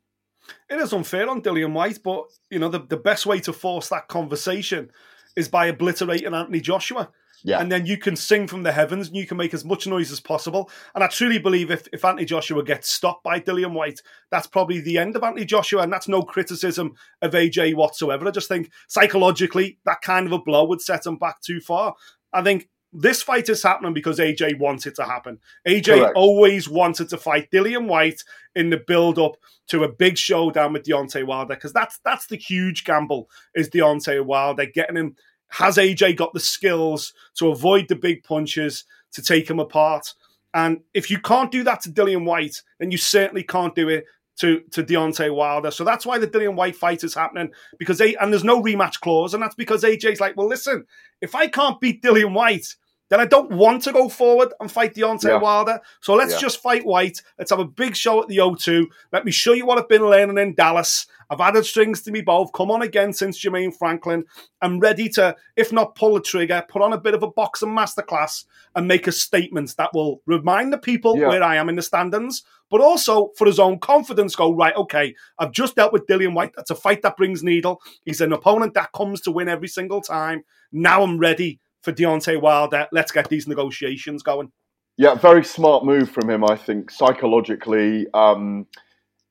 [0.70, 3.88] It is unfair on Dillian Whyte, but you know the, the best way to force
[3.88, 4.92] that conversation
[5.38, 7.10] is by obliterating Anthony Joshua.
[7.44, 7.60] Yeah.
[7.60, 10.12] And then you can sing from the heavens and you can make as much noise
[10.12, 10.70] as possible.
[10.96, 14.82] And I truly believe if, if Anthony Joshua gets stopped by Dillian Whyte, that's probably
[14.82, 15.82] the end of Anthony Joshua.
[15.82, 18.28] And that's no criticism of AJ whatsoever.
[18.28, 21.96] I just think psychologically, that kind of a blow would set him back too far.
[22.34, 25.40] I think this fight is happening because AJ wants it to happen.
[25.68, 26.16] AJ Correct.
[26.16, 28.24] always wanted to fight Dillian Whyte
[28.56, 29.34] in the build up
[29.68, 34.26] to a big showdown with Deontay Wilder because that's that's the huge gamble is Deontay
[34.26, 35.16] Wilder getting him.
[35.50, 40.14] Has AJ got the skills to avoid the big punches to take him apart?
[40.54, 44.06] And if you can't do that to Dillian Whyte, then you certainly can't do it
[44.38, 45.70] to to Deontay Wilder.
[45.70, 49.00] So that's why the Dillian Whyte fight is happening because they and there's no rematch
[49.02, 50.86] clause, and that's because AJ's like, well, listen,
[51.22, 52.76] if I can't beat Dillian Whyte,
[53.10, 55.38] then I don't want to go forward and fight Deontay Yeah.
[55.40, 55.82] Wilder.
[56.02, 56.40] So let's Yeah.
[56.40, 57.22] just fight Whyte.
[57.38, 58.88] Let's have a big show at the O2.
[59.12, 61.08] Let me show you what I've been learning in Dallas.
[61.32, 62.54] I've added strings to me both.
[62.54, 64.26] Come on again since Jermaine Franklin.
[64.62, 67.70] I'm ready to, if not pull the trigger, put on a bit of a boxing
[67.70, 68.46] masterclass
[68.76, 71.28] and make a statement that will remind the people Yeah.
[71.28, 75.14] where I am in the standings, but also for his own confidence, go, right, okay,
[75.38, 76.54] I've just dealt with Dillian Whyte.
[76.56, 77.80] That's a fight that brings needle.
[78.06, 80.44] He's an opponent that comes to win every single time.
[80.72, 82.88] Now I'm ready for Deontay Wilder.
[82.92, 84.52] Let's get these negotiations going.
[84.98, 88.08] Yeah, very smart move from him, I think, psychologically.
[88.14, 88.68] Um,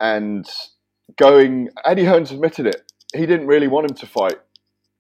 [0.00, 0.46] and
[1.16, 2.90] going, Eddie Hearns admitted it.
[3.14, 4.36] He didn't really want him to fight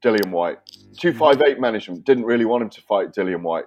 [0.04, 0.58] Dillian Whyte.
[0.98, 3.66] 258 management didn't really want him to fight Dillian Whyte.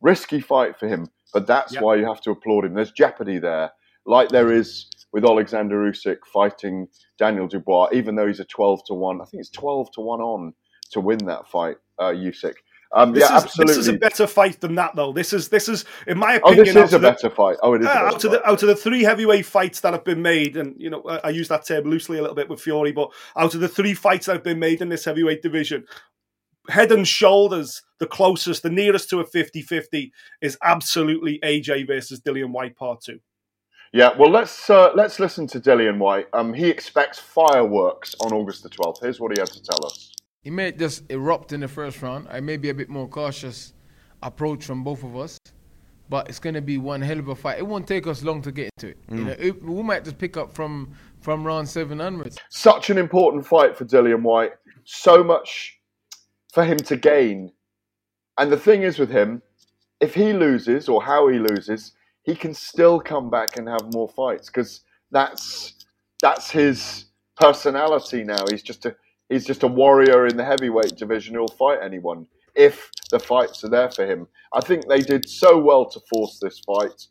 [0.00, 1.82] Risky fight for him, but that's Yep.
[1.82, 2.74] why you have to applaud him.
[2.74, 3.72] There's jeopardy there,
[4.04, 8.94] like there is with Alexander Usyk fighting Daniel Dubois, even though he's a 12 to
[8.94, 9.20] 1.
[9.20, 10.54] I think it's 12 to 1 on
[10.92, 12.54] to win that fight, uh, Usyk.
[12.94, 13.74] Um, This yeah, is absolutely.
[13.74, 15.12] this is a better fight than that, though.
[15.12, 17.56] This is this is, in my opinion, oh, this is a the- better fight.
[17.62, 17.86] Oh, it is.
[17.86, 20.74] better out of the out of the three heavyweight fights that have been made, and
[20.78, 23.54] you know, I, I use that term loosely a little bit with Fury, but out
[23.54, 25.84] of the three fights that have been made in this heavyweight division,
[26.68, 30.10] head and shoulders, the closest, the nearest to a 50-50
[30.42, 33.18] is absolutely AJ versus Dillian Whyte part two.
[33.94, 36.26] Yeah, well, let's uh, let's listen to Dillian Whyte.
[36.32, 39.00] Um, he expects fireworks on August the 12th.
[39.02, 40.11] Here's what he had to tell us.
[40.42, 42.26] He may just erupt in the first round.
[42.28, 43.74] I may be a bit more cautious
[44.22, 45.38] approach from both of us,
[46.08, 47.58] but it's going to be one hell of a fight.
[47.58, 48.98] It won't take us long to get into it.
[49.10, 49.26] You Mm.
[49.26, 52.36] know, it, we might just pick up from from round seven onwards.
[52.50, 54.54] Such an important fight for Dillian Whyte.
[54.84, 55.78] So much
[56.52, 57.52] for him to gain.
[58.38, 59.40] And the thing is with him,
[60.00, 61.92] if he loses or how he loses,
[62.24, 64.80] he can still come back and have more fights because
[65.12, 65.74] that's
[66.20, 67.04] that's his
[67.36, 68.44] personality now.
[68.50, 68.96] He's just a
[69.28, 73.70] he's just a warrior in the heavyweight division who'll fight anyone if the fights are
[73.70, 74.26] there for him.
[74.54, 77.06] I think they did so well to force this fight.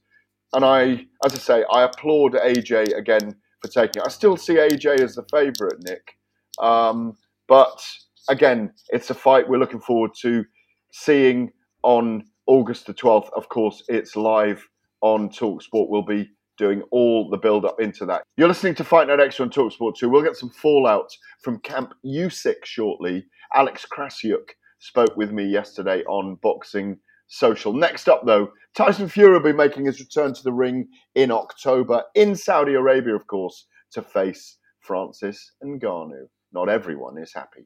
[0.54, 4.06] And I, as I say, I applaud AJ again for taking it.
[4.06, 6.18] I still see AJ as the favourite, Nick.
[6.60, 7.82] Um, but
[8.30, 10.46] again, it's a fight we're looking forward to
[10.92, 11.52] seeing
[11.84, 13.32] on August the 12th.
[13.36, 14.68] Of course, it's live
[15.02, 15.90] on Talksport.
[15.90, 16.30] We'll be
[16.62, 18.22] doing all the build up into that.
[18.38, 20.08] You're listening to Fight Night Extra on Talksport 2.
[20.08, 21.10] We'll get some fallout
[21.42, 23.26] from Camp Usyk shortly.
[23.56, 27.74] Alex Krassyuk spoke with me yesterday on Boxing Social.
[27.74, 32.04] Next up, though, Tyson Fury will be making his return to the ring in October
[32.14, 36.28] in Saudi Arabia, of course, to face Francis and Ngannou.
[36.54, 37.66] Not everyone is happy.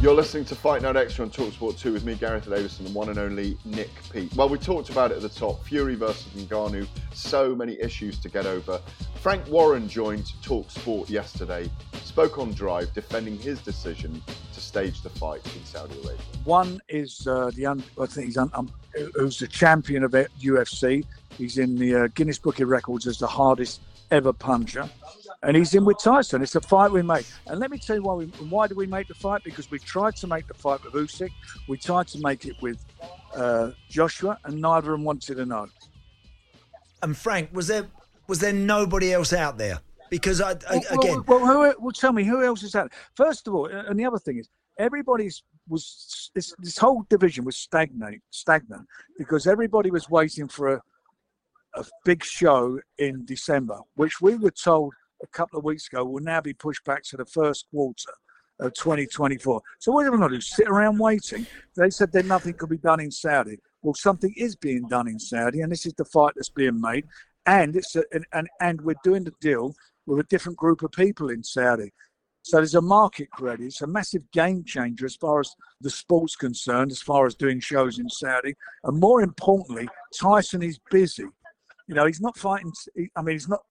[0.00, 3.10] You're listening to Fight Night Extra on Talksport 2 with me, Gareth Davies, and one
[3.10, 4.34] and only Nick Peet.
[4.34, 8.30] Well, we talked about it at the top Fury versus Ngannou, so many issues to
[8.30, 8.80] get over.
[9.16, 11.70] Frank Warren joined Talksport yesterday,
[12.02, 14.22] spoke on Drive, defending his decision
[14.54, 16.16] to stage the fight in Saudi Arabia.
[16.44, 18.72] One is uh, the un- I think he's un- um,
[19.16, 21.04] who's the champion of UFC.
[21.36, 24.88] He's in the uh, Guinness Book of Records as the hardest ever puncher,
[25.42, 26.42] and he's in with Tyson.
[26.42, 28.14] It's a fight we made, and let me tell you why.
[28.14, 29.42] We, why did we make the fight?
[29.44, 31.30] Because we tried to make the fight with Usyk,
[31.68, 32.84] we tried to make it with
[33.34, 35.66] uh, Joshua, and neither of them wanted to know.
[37.02, 37.86] And Frank, was there
[38.28, 39.80] was there nobody else out there?
[40.10, 42.92] Because I, I well, again, well, well, who, well, tell me who else is out?
[43.14, 47.56] First of all, and the other thing is, everybody's was this this whole division was
[47.56, 48.86] stagnant, stagnant
[49.18, 50.82] because everybody was waiting for a
[51.74, 56.22] a big show in December, which we were told a couple of weeks ago will
[56.22, 58.10] now be pushed back to the first quarter
[58.58, 59.60] of 2024.
[59.78, 60.40] So what are we going to do?
[60.40, 61.46] Sit around waiting?
[61.76, 63.58] They said that nothing could be done in Saudi.
[63.82, 67.06] Well, something is being done in Saudi, and this is the fight that's being made,
[67.46, 69.74] and it's a, and, and and we're doing the deal
[70.06, 71.90] with a different group of people in Saudi.
[72.42, 73.66] So there's a market created.
[73.66, 77.60] It's a massive game changer as far as the sport's concerned, as far as doing
[77.60, 78.54] shows in Saudi,
[78.84, 81.24] and more importantly, Tyson is busy.
[81.90, 82.72] You know, he's not fighting.
[83.16, 83.62] I mean, he's not.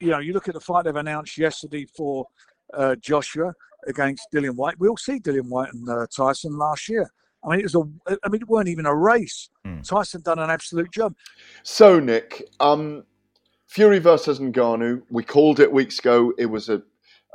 [0.00, 2.24] You know, you look at the fight they've announced yesterday for
[2.72, 3.52] uh, Joshua
[3.88, 4.76] against Dillian Whyte.
[4.78, 7.10] We all see Dillian Whyte and uh, Tyson last year.
[7.44, 8.16] I mean, it was a.
[8.24, 9.50] I mean, it weren't even a race.
[9.82, 11.16] Tyson done an absolute job.
[11.64, 13.02] So, Nick, um,
[13.66, 16.32] Fury versus Ngannou, we called it weeks ago.
[16.38, 16.80] It was a,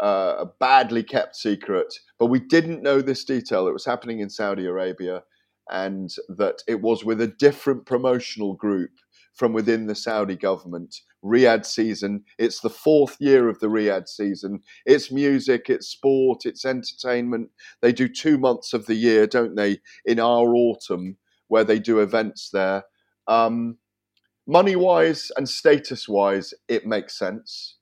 [0.01, 3.67] uh, a badly kept secret, but we didn't know this detail.
[3.67, 5.21] It was happening in Saudi Arabia,
[5.69, 8.91] and that it was with a different promotional group
[9.39, 10.97] from within the Saudi government.
[11.23, 12.25] Riyadh season.
[12.37, 14.59] It's the fourth year of the Riyadh season.
[14.85, 17.49] It's music, it's sport, it's entertainment.
[17.81, 21.15] They do two months of the year, don't they, in our autumn,
[21.47, 22.83] where they do events there.
[23.27, 23.77] Um,
[24.45, 27.77] money wise and status wise, it makes sense.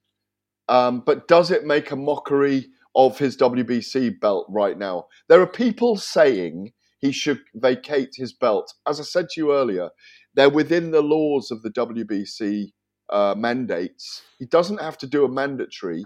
[0.69, 5.07] Um, but does it make a mockery of his WBC belt right now?
[5.27, 8.73] There are people saying he should vacate his belt.
[8.87, 9.89] As I said to you earlier,
[10.37, 12.71] they're within the laws of the WBC
[13.11, 14.21] uh, mandates.
[14.37, 16.05] He doesn't have to do a mandatory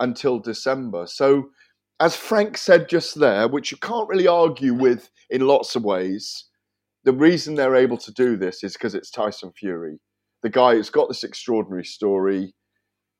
[0.00, 1.06] until December.
[1.06, 1.50] So,
[2.00, 6.46] as Frank said just there, which you can't really argue with in lots of ways,
[7.04, 9.98] the reason they're able to do this is because it's Tyson Fury,
[10.42, 12.54] the guy who's got this extraordinary story,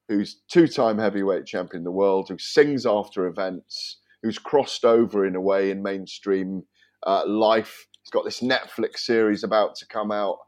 [0.09, 5.37] who's two-time heavyweight champion of the world, who sings after events, who's crossed over in
[5.37, 6.63] a way in mainstream
[7.07, 7.87] uh, life.
[8.03, 10.39] He's got this Netflix series about to come out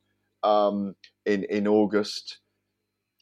[0.43, 0.95] um,
[1.27, 2.39] in in August.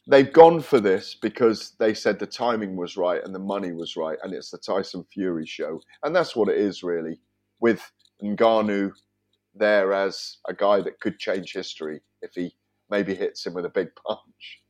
[0.09, 3.97] They've gone for this because they said the timing was right and the money was
[3.97, 7.19] right, and it's the Tyson Fury show, and that's what it is really.
[7.59, 7.91] With
[8.23, 8.93] Ngannou
[9.55, 12.55] there as a guy that could change history if he
[12.91, 14.61] maybe hits him with a big punch.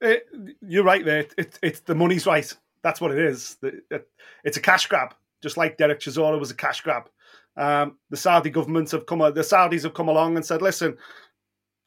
[0.00, 0.26] It,
[0.66, 1.26] you're right there.
[1.38, 2.52] It, it's the money's right.
[2.82, 3.56] That's what it is.
[4.42, 7.08] It's a cash grab, just like Derek Chisora was a cash grab.
[7.56, 10.98] Um, the Saudi government have come, the Saudis have come along and said, "Listen,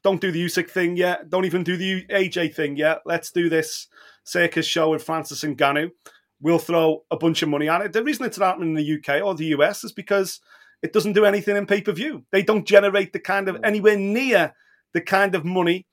[0.08, 1.30] don't do the Usyk thing yet.
[1.30, 3.02] Don't even do the AJ thing yet.
[3.06, 3.88] Let's do this
[4.24, 5.92] circus show with Francis Ngannou.
[6.40, 8.94] We'll throw a bunch of money at it." The reason it's not happening in the
[8.94, 10.40] UK or the US is because
[10.82, 12.24] it doesn't do anything in pay per view.
[12.32, 14.54] They don't generate the kind of anywhere near
[14.94, 15.86] the kind of money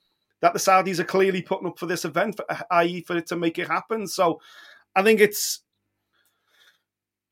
[0.42, 2.38] that the Saudis are clearly putting up for this event,
[2.70, 4.06] i.e., for it to make it happen.
[4.06, 4.40] So
[4.94, 5.64] I think it's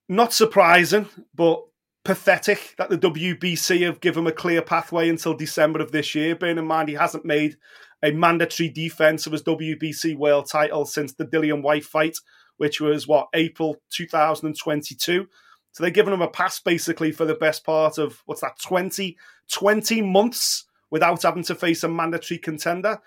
[0.08, 1.62] not surprising, but
[2.04, 6.34] pathetic that the WBC have given him a clear pathway until December of this year.
[6.34, 7.56] Bearing in mind he hasn't made
[8.02, 12.16] a mandatory defense of his WBC world title since the Dillian Whyte fight,
[12.56, 15.28] which was what April 2022.
[15.72, 19.16] So they're giving him a pass basically for the best part of what's that 20
[19.50, 23.00] 20 months without having to face a mandatory contender.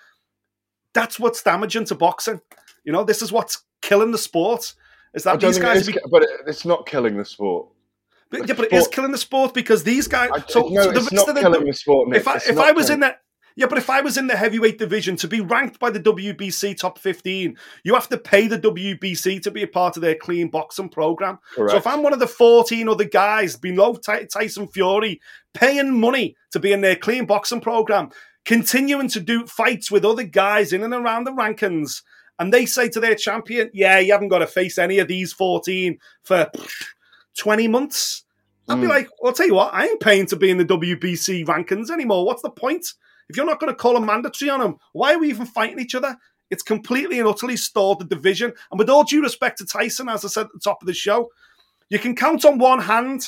[0.94, 2.42] That's what's damaging to boxing.
[2.84, 4.74] You know, this is what's killing the sport.
[5.14, 5.88] Is that these guys?
[5.88, 7.68] Be, but it's not killing the sport.
[8.40, 10.30] Yeah, but it is killing the sport because these guys.
[10.34, 12.22] I, so, no, so the it's not the, killing the sport, Nick.
[12.22, 13.16] If I It's if I was killing- in the
[13.58, 16.78] yeah, but if I was in the heavyweight division to be ranked by the WBC
[16.78, 20.50] top 15, you have to pay the WBC to be a part of their clean
[20.50, 21.40] boxing program.
[21.56, 25.22] So if I'm one of the 14 other guys below Tyson Fury,
[25.54, 28.10] paying money to be in their clean boxing program,
[28.44, 32.02] continuing to do fights with other guys in and around the rankings,
[32.38, 35.32] and they say to their champion, "Yeah, you haven't got to face any of these
[35.32, 36.52] 14 for
[37.38, 38.25] 20 months."
[38.68, 38.90] I'd be Mm.
[38.90, 41.90] like, well, I'll tell you what, I ain't paying to be in the WBC rankings
[41.90, 42.26] anymore.
[42.26, 42.86] What's the point?
[43.30, 45.80] If you're not going to call a mandatory on them, why are we even fighting
[45.80, 46.16] each other?
[46.52, 48.54] It's completely and utterly stalled the division.
[48.72, 50.94] And with all due respect to Tyson, as I said at the top of the
[50.94, 51.30] show,
[51.90, 53.28] you can count on one hand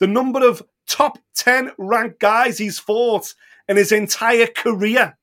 [0.00, 3.34] the number of top 10 ranked guys he's fought
[3.68, 5.17] in his entire career.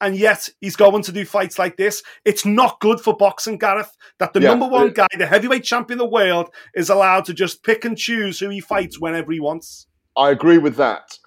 [0.00, 2.02] And yet he's going to do fights like this.
[2.24, 5.64] It's not good for boxing, Gareth, that the Yeah, number one it- guy, the heavyweight
[5.64, 9.32] champion of the world, is allowed to just pick and choose who he fights whenever
[9.32, 9.86] he wants.
[10.16, 11.18] I agree with that.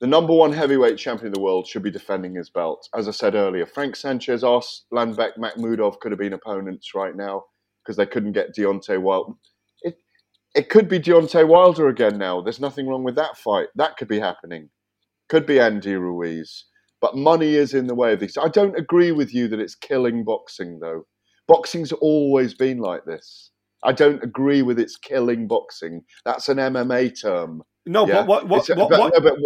[0.00, 2.88] The number one heavyweight champion of the world should be defending his belt.
[2.94, 7.44] As I said earlier, Frank Sanchez, Arslanbek, Makhmudov could have been opponents right now
[7.82, 9.32] because they couldn't get Deontay Wilder.
[9.82, 9.96] It,
[10.54, 12.40] it could be Deontay Wilder again now.
[12.42, 13.68] There's nothing wrong with that fight.
[13.76, 14.70] That could be happening.
[15.28, 16.64] Could be Andy Ruiz.
[17.04, 18.38] But money is in the way of these.
[18.38, 21.04] I don't agree with you that it's killing boxing, though.
[21.46, 23.50] Boxing's always been like this.
[23.82, 26.00] I don't agree with it's killing boxing.
[26.24, 27.62] That's an MMA term.
[27.84, 28.14] No, Yeah?
[28.22, 29.38] but what, what, It's- what, but- what- no, but-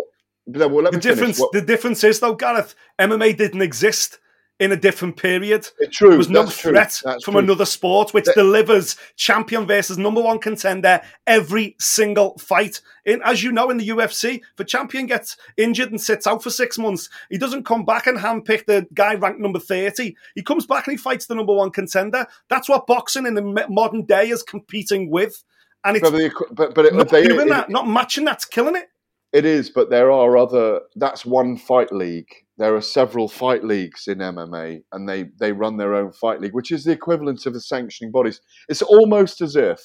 [0.46, 4.20] but- well, the difference, What- the difference is though, Gareth, MMA didn't exist
[4.60, 5.68] in a different period.
[5.80, 6.92] Eh, true, There was no that's threat
[7.22, 7.38] from true.
[7.42, 12.80] another sport which delivers champion versus number one contender every single fight.
[13.04, 16.42] In as you know in the UFC, if a champion gets injured and sits out
[16.42, 20.16] for six months, he doesn't come back and handpick the guy ranked number 30.
[20.34, 22.26] He comes back and he fights the number one contender.
[22.48, 25.44] That's what boxing in the modern day is competing with.
[25.84, 28.74] And it's But but- but it- not they- doing it- that, not matching that's killing
[28.74, 28.88] it.
[29.32, 30.80] It is, but there are other.
[30.96, 32.32] That's one fight league.
[32.58, 36.54] There are several fight leagues in MMA, and they they run their own fight league,
[36.54, 38.40] which is the equivalent of the sanctioning bodies.
[38.68, 39.80] It's almost as if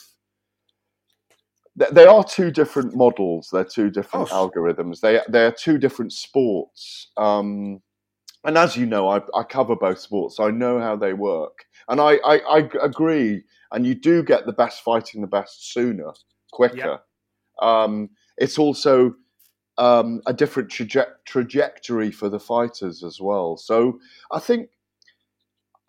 [1.79, 3.49] th- they are two different models.
[3.51, 4.99] They're two different algorithms.
[5.01, 7.11] They they are two different sports.
[7.17, 7.81] Um,
[8.45, 11.65] and as you know, I, I cover both sports, so I know how they work.
[11.87, 13.43] And I I agree.
[13.71, 16.13] And you do get the best fighting the best sooner,
[16.51, 16.99] quicker.
[17.61, 19.13] Um, it's also
[19.77, 23.57] um, a different traje- trajectory for the fighters as well.
[23.57, 23.99] So
[24.31, 24.69] I think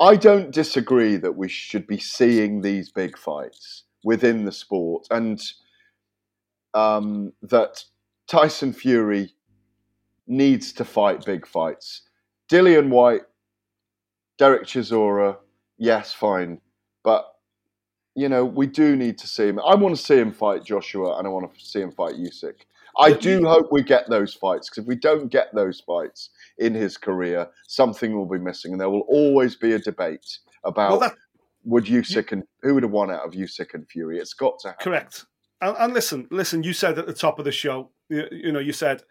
[0.00, 5.40] I don't disagree that we should be seeing these big fights within the sport, and
[6.74, 7.84] um, that
[8.26, 9.32] Tyson Fury
[10.26, 12.02] needs to fight big fights.
[12.50, 13.22] Dillian Whyte,
[14.38, 15.36] Derek Chisora,
[15.78, 16.60] yes, fine,
[17.02, 17.26] but
[18.16, 19.60] you know we do need to see him.
[19.60, 22.62] I want to see him fight Joshua, and I want to see him fight Usyk.
[22.98, 26.74] I do hope we get those fights because if we don't get those fights in
[26.74, 30.26] his career, something will be missing, and there will always be a debate
[30.64, 31.14] about Well, that-
[31.64, 34.18] would Usyk and who would have won out of Usyk and Fury.
[34.18, 34.84] It's got to happen.
[34.84, 35.24] Correct.
[35.62, 36.62] And, and listen, listen.
[36.62, 39.02] You said at the top of the show, you, you know, you said,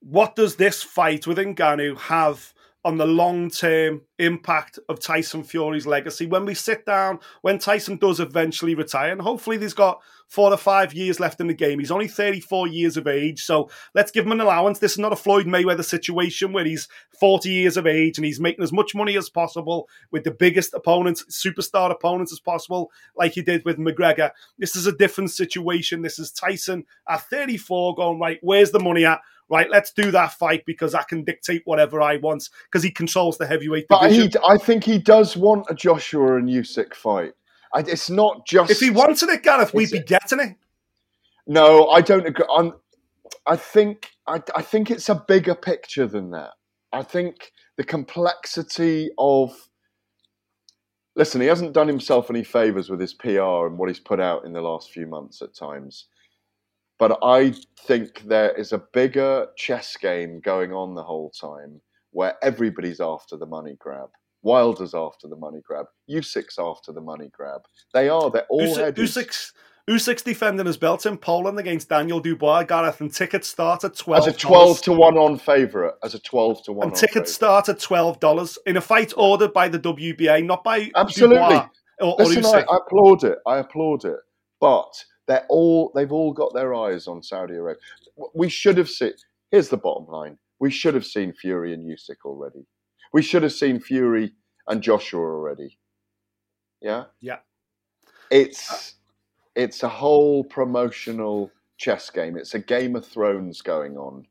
[0.00, 2.54] what does this fight with Ngannou have
[2.86, 7.96] on the long term impact of Tyson Fury's legacy when we sit down, when Tyson
[7.96, 11.80] does eventually retire, and hopefully he's got four or five years left in the game.
[11.80, 14.78] He's only 34 years of age, so let's give him an allowance.
[14.78, 16.86] This is not a Floyd Mayweather situation where he's
[17.18, 20.72] 40 years of age and he's making as much money as possible with the biggest
[20.72, 24.30] opponents, superstar opponents as possible, like he did with McGregor.
[24.58, 26.02] This is a different situation.
[26.02, 29.20] This is Tyson at 34 going, right, where's the money at?
[29.48, 33.38] Right, let's do that fight because I can dictate whatever I want because he controls
[33.38, 34.30] the heavyweight But division.
[34.30, 37.32] he, I think he does want a Joshua and Usyk fight.
[37.74, 40.56] I, it's not just if he wanted it, Gareth, we'd be getting it.
[41.46, 42.46] No, I don't agree.
[42.54, 42.74] I'm,
[43.46, 46.52] I think I, I think it's a bigger picture than that.
[46.92, 49.52] I think the complexity of
[51.16, 54.44] listen, he hasn't done himself any favors with his PR and what he's put out
[54.44, 56.06] in the last few months at times.
[56.98, 61.80] But I think there is a bigger chess game going on the whole time
[62.12, 64.08] where everybody's after the money grab.
[64.42, 65.86] Wilder's after the money grab.
[66.10, 67.62] Usyk's after the money grab.
[67.92, 68.30] They are.
[68.30, 69.04] They're all Usyk, headed.
[69.04, 69.52] Usyk's,
[69.90, 74.26] Usyk's defending his belt in Poland against Daniel Dubois, Gareth, and tickets start at twelve.
[74.26, 75.94] as a twelve to one on favourite.
[76.02, 76.86] As a twelve to one.
[76.86, 80.64] and on tickets start at twelve dollars in a fight ordered by the WBA, not
[80.64, 81.36] by Absolutely.
[81.36, 81.68] Dubois
[82.00, 82.64] or, or Listen, I, Usyk.
[82.70, 83.38] I applaud it.
[83.46, 84.18] I applaud it.
[84.60, 87.80] But they're all they've all got their eyes on Saudi Arabia.
[88.34, 89.12] We should have seen.
[89.50, 92.66] Here's the bottom line: we should have seen Fury and Usyk already.
[93.12, 94.32] We should have seen Fury
[94.68, 95.78] and Joshua already.
[96.82, 97.04] Yeah.
[97.20, 97.38] Yeah.
[98.30, 98.96] it's
[99.56, 102.38] it's a whole promotional chess game.
[102.38, 104.26] It's a Game of Thrones going on.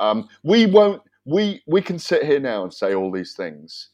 [0.00, 1.02] Um, we won't.
[1.26, 3.90] We we can sit here now and say all these things.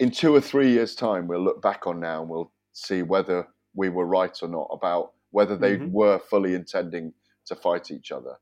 [0.00, 3.48] In two or three years' time, we'll look back on now and we'll see whether
[3.76, 5.92] we were right or not about whether they Mhm.
[5.92, 7.12] were fully intending
[7.44, 8.38] to fight each other.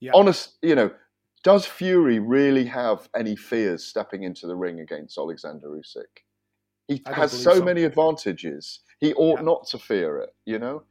[0.00, 0.12] Yeah.
[0.14, 0.90] Honest, you know,
[1.42, 6.24] does Fury really have any fears stepping into the ring against Alexander Usyk?
[6.88, 7.64] He has so, so.
[7.64, 8.80] many advantages.
[9.00, 10.34] He ought not to fear it.
[10.44, 10.84] You know,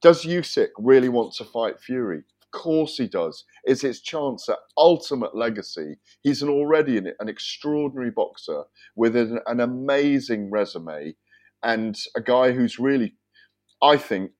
[0.00, 2.18] does Usyk really want to fight Fury?
[2.40, 3.44] Of course he does.
[3.64, 5.96] It's his chance at ultimate legacy.
[6.22, 8.64] He's an already an, an extraordinary boxer
[8.96, 11.16] with an, an amazing resume,
[11.62, 13.16] and a guy who's really,
[13.82, 14.32] I think,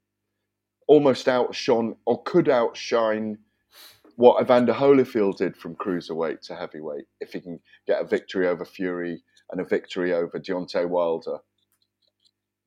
[0.86, 3.38] almost outshone or could outshine
[4.16, 8.64] what Evander Holyfield did from cruiserweight to heavyweight if he can get a victory over
[8.64, 11.38] Fury and a victory over Deontay Wilder.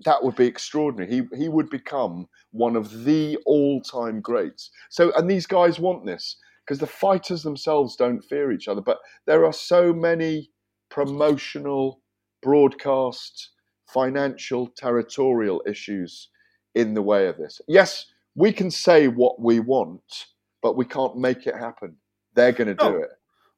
[0.05, 1.11] That would be extraordinary.
[1.11, 4.69] He he would become one of the all-time greats.
[4.89, 8.99] So and these guys want this because the fighters themselves don't fear each other, but
[9.25, 10.51] there are so many
[10.89, 12.01] promotional,
[12.43, 13.51] broadcast,
[13.87, 16.29] financial, territorial issues
[16.77, 17.59] in the way of this.
[17.67, 18.05] Yes,
[18.35, 20.27] we can say what we want,
[20.61, 21.97] but we can't make it happen.
[22.35, 22.97] They're going to do No.
[22.97, 23.09] it.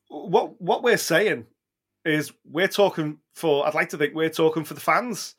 [0.07, 1.45] what what we're saying
[2.05, 5.35] is we're talking for I'd like to think we're talking for the fans.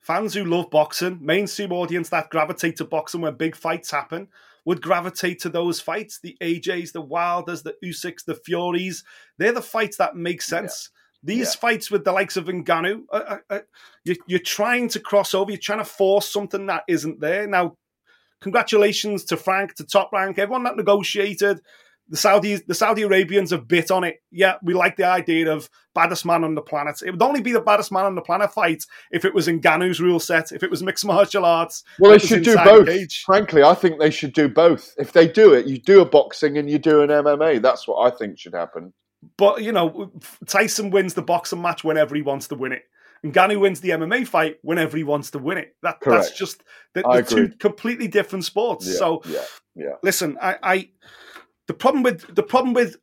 [0.00, 4.28] Fans who love boxing, mainstream audience that gravitate to boxing when big fights happen,
[4.64, 6.20] would gravitate to those fights.
[6.20, 9.04] The AJs, the Wilders, the Usyks, the Furies.
[9.38, 10.90] They're the fights that make sense.
[11.22, 13.58] These fights with the likes of Ngannou, uh, uh, uh,
[14.04, 15.50] you, you're trying to cross over.
[15.50, 17.46] You're trying to force something that isn't there.
[17.46, 17.76] Now,
[18.40, 21.60] congratulations to Frank, to Top Rank, everyone that negotiated.
[22.10, 24.22] The Saudis, the Saudi Arabians have bit on it.
[24.30, 27.02] Yeah, we like the idea of baddest man on the planet.
[27.04, 29.60] It would only be the baddest man on the planet fight if it was in
[29.60, 31.84] Ngannou's rule set, if it was mixed martial arts.
[31.98, 32.86] Well, they should do both.
[32.86, 33.24] cage.
[33.26, 34.94] Frankly, I think they should do both.
[34.96, 37.60] If they do it, you do a boxing and you do an MMA.
[37.60, 38.94] That's what I think should happen.
[39.36, 40.12] But you know,
[40.46, 42.84] Tyson wins the boxing match whenever he wants to win it.
[43.22, 45.74] And Ngannou wins the MMA fight whenever he wants to win it.
[45.82, 46.62] That, that's just
[46.94, 48.86] the, the two completely different sports.
[48.86, 49.44] Yeah, so yeah,
[49.74, 49.94] yeah.
[50.02, 50.90] listen, I, I
[51.66, 52.96] the problem with the problem with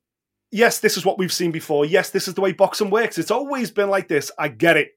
[0.51, 1.85] yes, this is what we've seen before.
[1.85, 3.17] Yes, this is the way boxing works.
[3.17, 4.31] It's always been like this.
[4.37, 4.91] I get it.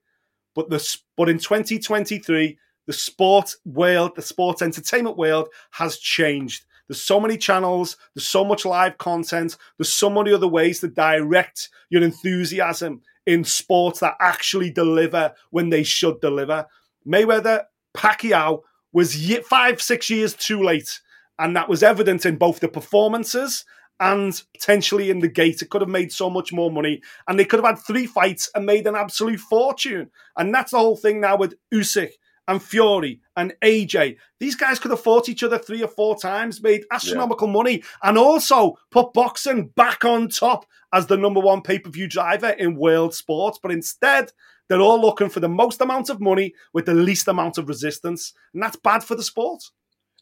[0.54, 6.64] But the but in 2023, the sport world, the sports entertainment world has changed.
[6.88, 10.88] There's so many channels, there's so much live content, there's so many other ways to
[10.88, 16.66] direct your enthusiasm in sports that actually deliver when they should deliver.
[17.06, 17.64] Mayweather,
[17.94, 18.62] Pacquiao
[18.92, 21.00] was five, six years too late.
[21.38, 23.64] And that was evident in both the performances
[24.00, 25.62] and potentially in the gate.
[25.62, 27.00] It could have made so much more money.
[27.28, 30.10] And they could have had three fights and made an absolute fortune.
[30.36, 32.12] And that's the whole thing now with Usyk
[32.48, 34.16] and Fury and AJ.
[34.40, 38.18] These guys could have fought each other three or four times, made astronomical money, and
[38.18, 42.74] also put boxing back on top as the number one pay per view driver in
[42.74, 43.60] world sports.
[43.62, 44.32] But instead,
[44.68, 48.32] they're all looking for the most amount of money with the least amount of resistance.
[48.54, 49.62] And that's bad for the sport.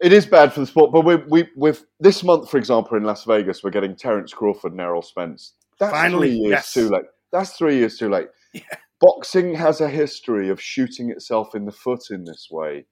[0.00, 3.04] It is bad for the sport, but we we with this month, for example, in
[3.04, 5.54] Las Vegas, we're getting Terence Crawford and Errol Spence.
[5.78, 6.72] That's Finally, three years yes.
[6.74, 7.06] too late.
[7.32, 8.28] That's three years too late.
[9.00, 12.86] Boxing has a history of shooting itself in the foot in this way.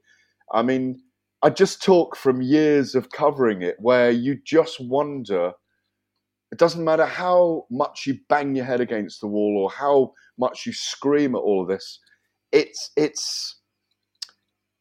[0.53, 1.01] I mean,
[1.43, 5.53] I just talk from years of covering it, where you just wonder.
[6.53, 10.67] It doesn't matter how much you bang your head against the wall or how much
[10.67, 12.01] you scream at all of this.
[12.53, 13.61] It's it's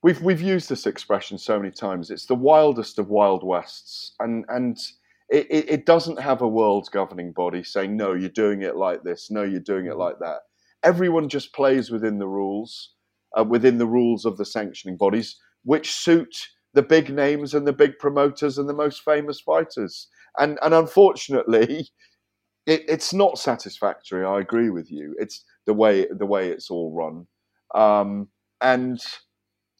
[0.03, 2.11] we've we've used this expression so many times.
[2.11, 4.77] It's the wildest of wild wests, and and
[5.29, 9.03] it, it, it doesn't have a world governing body saying no, you're doing it like
[9.03, 9.99] this, no, you're doing it mm-hmm.
[9.99, 10.41] like that.
[10.83, 12.93] Everyone just plays within the rules,
[13.37, 16.35] uh, within the rules of the sanctioning bodies, which suit
[16.73, 20.07] the big names and the big promoters and the most famous fighters.
[20.37, 21.87] And and unfortunately,
[22.65, 24.25] it, it's not satisfactory.
[24.25, 25.15] I agree with you.
[25.19, 27.27] It's the way the way it's all run,
[27.75, 28.27] um,
[28.61, 28.99] and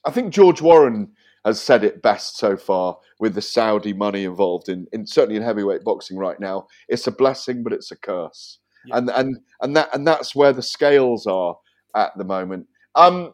[0.05, 1.11] I think George Warren
[1.45, 5.43] has said it best so far with the Saudi money involved in, in certainly in
[5.43, 6.67] heavyweight boxing right now.
[6.87, 8.59] It's a blessing, but it's a curse,
[8.91, 11.57] and and and that and that's where the scales are
[11.95, 12.67] at the moment.
[12.95, 13.33] Um,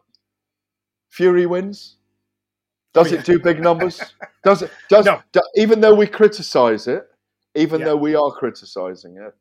[1.10, 1.96] Fury wins.
[2.92, 3.18] Does yeah.
[3.18, 4.00] it do big numbers?
[4.44, 4.70] does it?
[4.88, 7.04] Does do- even though we criticise it,
[7.54, 7.86] even Yeah.
[7.86, 9.34] though we are criticising it,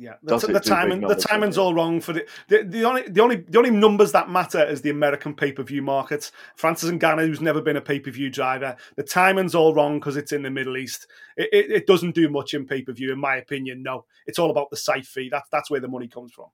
[0.00, 3.36] Yeah, the, the timing, the timing's all wrong for the, the the only the only
[3.48, 6.30] the only numbers that matter is the American pay per view market.
[6.54, 10.16] Francis Ngannou, who's never been a pay per view driver, the timing's all wrong because
[10.16, 11.08] it's in the Middle East.
[11.36, 13.82] It, it, it doesn't do much in pay per view, in my opinion.
[13.82, 15.30] No, it's all about the site fee.
[15.32, 16.46] That's that's where the money comes from.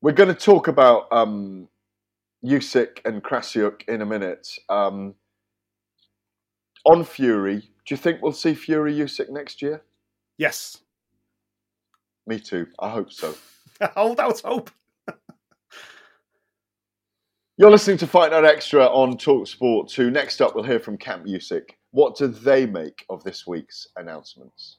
[0.00, 1.68] We're going to talk about um,
[2.42, 4.48] Usyk and Krassyuk in a minute.
[4.70, 5.14] Um,
[6.86, 9.82] on Fury, do you think we'll see Fury Usyk next year?
[10.38, 10.78] Yes.
[12.26, 12.66] Me too.
[12.78, 13.34] I hope so.
[13.94, 14.70] Hold out hope.
[17.56, 20.10] You're listening to Fight Night Extra on Talk Sport 2.
[20.10, 21.70] Next up, we'll hear from Camp Usyk.
[21.92, 24.78] What do they make of this week's announcements?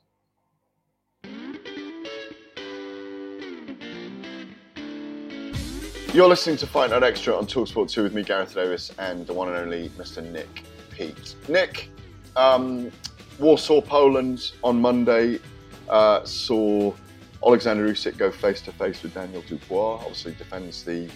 [6.14, 9.34] You're listening to Fight Night Extra on Talksport 2 with me, Gareth Davies, and the
[9.34, 10.24] one and only Mr.
[10.24, 11.36] Nick Peet.
[11.48, 11.89] Nick,
[12.36, 12.91] um,
[13.39, 15.39] Warsaw, Poland on Monday
[15.89, 16.93] uh, saw
[17.46, 20.02] Alexander Usyk go face to face with Daniel Dubois.
[20.06, 21.14] Obviously, defends the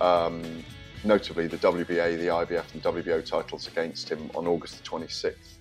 [0.00, 0.64] um,
[1.04, 5.58] notably the WBA, the IBF, and WBO titles against him on August the 26th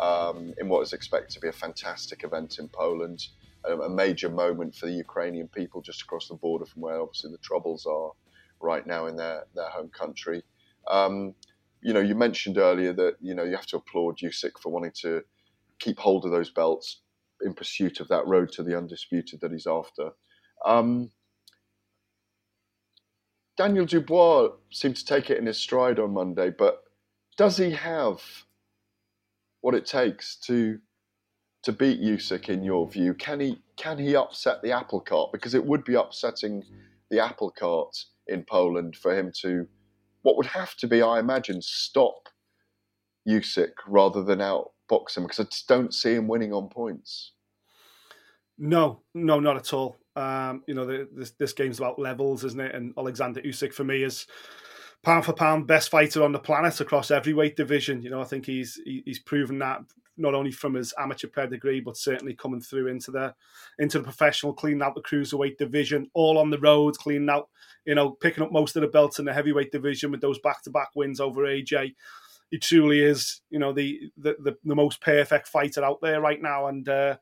[0.00, 3.20] um, in what is expected to be a fantastic event in Poland.
[3.66, 7.30] A, a major moment for the Ukrainian people just across the border from where obviously
[7.30, 8.12] the troubles are
[8.60, 10.42] right now in their, their home country.
[10.90, 11.34] Um,
[11.82, 14.92] you know, you mentioned earlier that you know you have to applaud Usyk for wanting
[15.02, 15.22] to
[15.80, 17.01] keep hold of those belts
[17.44, 20.10] in pursuit of that road to the undisputed that he's after.
[20.64, 21.10] Um,
[23.56, 26.82] Daniel Dubois seemed to take it in his stride on Monday, but
[27.36, 28.20] does he have
[29.60, 30.78] what it takes to
[31.62, 33.14] to beat Usyk in your view?
[33.14, 35.30] Can he can he upset the apple cart?
[35.32, 36.64] Because it would be upsetting
[37.10, 39.66] the apple cart in Poland for him to
[40.22, 42.28] what would have to be, I imagine, stop
[43.28, 44.40] Usyk rather than
[44.92, 47.32] outbox him because I just don't see him winning on points.
[48.58, 49.96] No, no, not at all.
[50.14, 52.74] Um, you know, the, this this game's about levels, isn't it?
[52.74, 54.26] And Alexander Usyk for me is
[55.02, 58.02] pound for pound best fighter on the planet across every weight division.
[58.02, 59.80] You know, I think he's he's proven that
[60.18, 63.34] not only from his amateur pedigree, but certainly coming through into the
[63.78, 67.48] into the professional, cleaning out the cruiserweight division, all on the road, cleaning out,
[67.86, 70.62] you know, picking up most of the belts in the heavyweight division with those back
[70.62, 71.94] to back wins over AJ.
[72.52, 76.40] He truly is, you know, the, the the, the most perfect fighter out there right
[76.40, 77.16] now, and uh,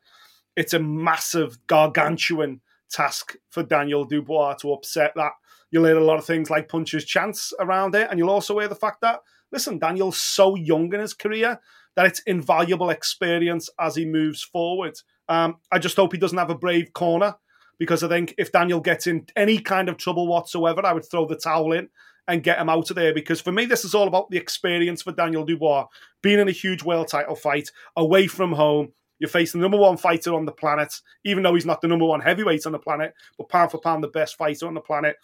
[0.55, 2.59] it's a massive, gargantuan
[2.91, 5.31] task for Daniel Dubois to upset that.
[5.71, 8.67] You'll hear a lot of things like puncher's chance around it, and you'll also hear
[8.67, 9.21] the fact that
[9.53, 11.59] listen, Daniel's so young in his career
[11.95, 14.97] that it's invaluable experience as he moves forward.
[15.29, 17.35] Um, I just hope he doesn't have a brave corner
[17.79, 21.25] because I think if Daniel gets in any kind of trouble whatsoever, I would throw
[21.25, 21.89] the towel in
[22.27, 23.13] and get him out of there.
[23.13, 25.87] Because for me, this is all about the experience for Daniel Dubois
[26.21, 28.93] being in a huge world title fight away from home.
[29.19, 30.93] You're facing the number one fighter on the planet,
[31.23, 34.03] even though he's not the number one heavyweight on the planet, but pound for pound,
[34.03, 35.15] the best fighter on the planet.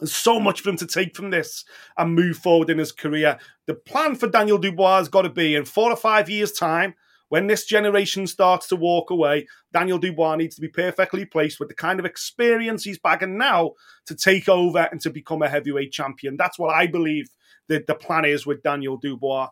[0.00, 1.64] There's so much for him to take from this
[1.96, 3.38] and move forward in his career.
[3.66, 6.94] The plan for Daniel Dubois has got to be in four or five years' time,
[7.28, 11.68] when this generation starts to walk away, Daniel Dubois needs to be perfectly placed with
[11.68, 13.72] the kind of experience he's bagging now
[14.06, 16.36] to take over and to become a heavyweight champion.
[16.36, 17.28] That's what I believe
[17.68, 19.48] that the plan is with Daniel Dubois.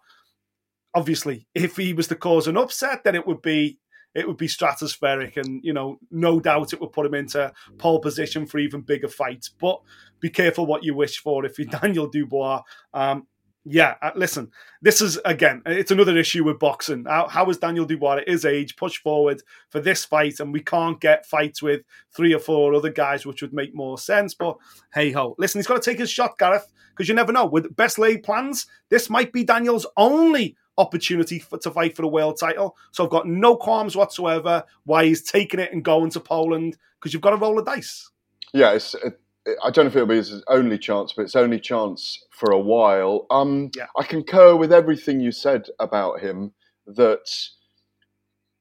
[0.94, 3.78] Obviously, if he was to cause an upset, then it would be
[4.14, 7.98] it would be stratospheric and you know no doubt it would put him into pole
[7.98, 9.80] position for even bigger fights but
[10.20, 12.60] be careful what you wish for if you're daniel dubois
[12.92, 13.26] um,
[13.64, 14.50] yeah, uh, listen,
[14.80, 17.04] this is again, it's another issue with boxing.
[17.06, 20.60] How, how is Daniel Dubois at his age pushed forward for this fight, and we
[20.60, 21.82] can't get fights with
[22.14, 24.34] three or four other guys, which would make more sense.
[24.34, 24.56] But
[24.92, 27.46] hey ho, listen, he's got to take his shot, Gareth, because you never know.
[27.46, 32.08] With best laid plans, this might be Daniel's only opportunity for, to fight for the
[32.08, 32.76] world title.
[32.90, 37.12] So I've got no qualms whatsoever why he's taking it and going to Poland because
[37.12, 38.10] you've got to roll the dice.
[38.52, 39.20] Yeah, it's, it,
[39.62, 42.60] I don't know if it'll be his only chance, but it's only chance for a
[42.60, 43.26] while.
[43.30, 43.86] Um, yeah.
[43.98, 46.52] I concur with everything you said about him.
[46.86, 47.28] That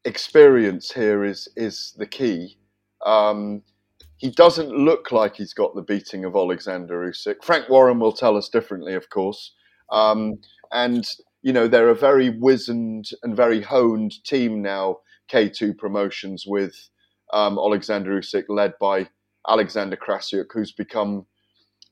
[0.05, 2.57] experience here is is the key.
[3.05, 3.63] Um,
[4.17, 7.43] he doesn't look like he's got the beating of Alexander Usyk.
[7.43, 9.53] Frank Warren will tell us differently, of course.
[9.91, 10.35] Um,
[10.71, 11.07] and
[11.41, 14.97] you know they're a very wizened and very honed team now.
[15.31, 16.75] K2 Promotions with
[17.33, 19.07] um, Alexander Usyk, led by
[19.47, 21.25] Alexander Krassyuk, who's become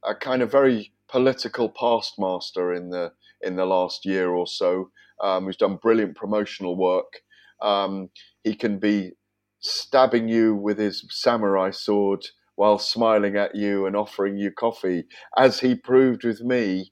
[0.05, 4.91] a kind of very political past master in the in the last year or so.
[5.21, 7.21] Um, who's done brilliant promotional work.
[7.61, 8.09] Um,
[8.45, 9.11] he can be
[9.59, 12.25] stabbing you with his samurai sword
[12.55, 15.03] while smiling at you and offering you coffee,
[15.37, 16.91] as he proved with me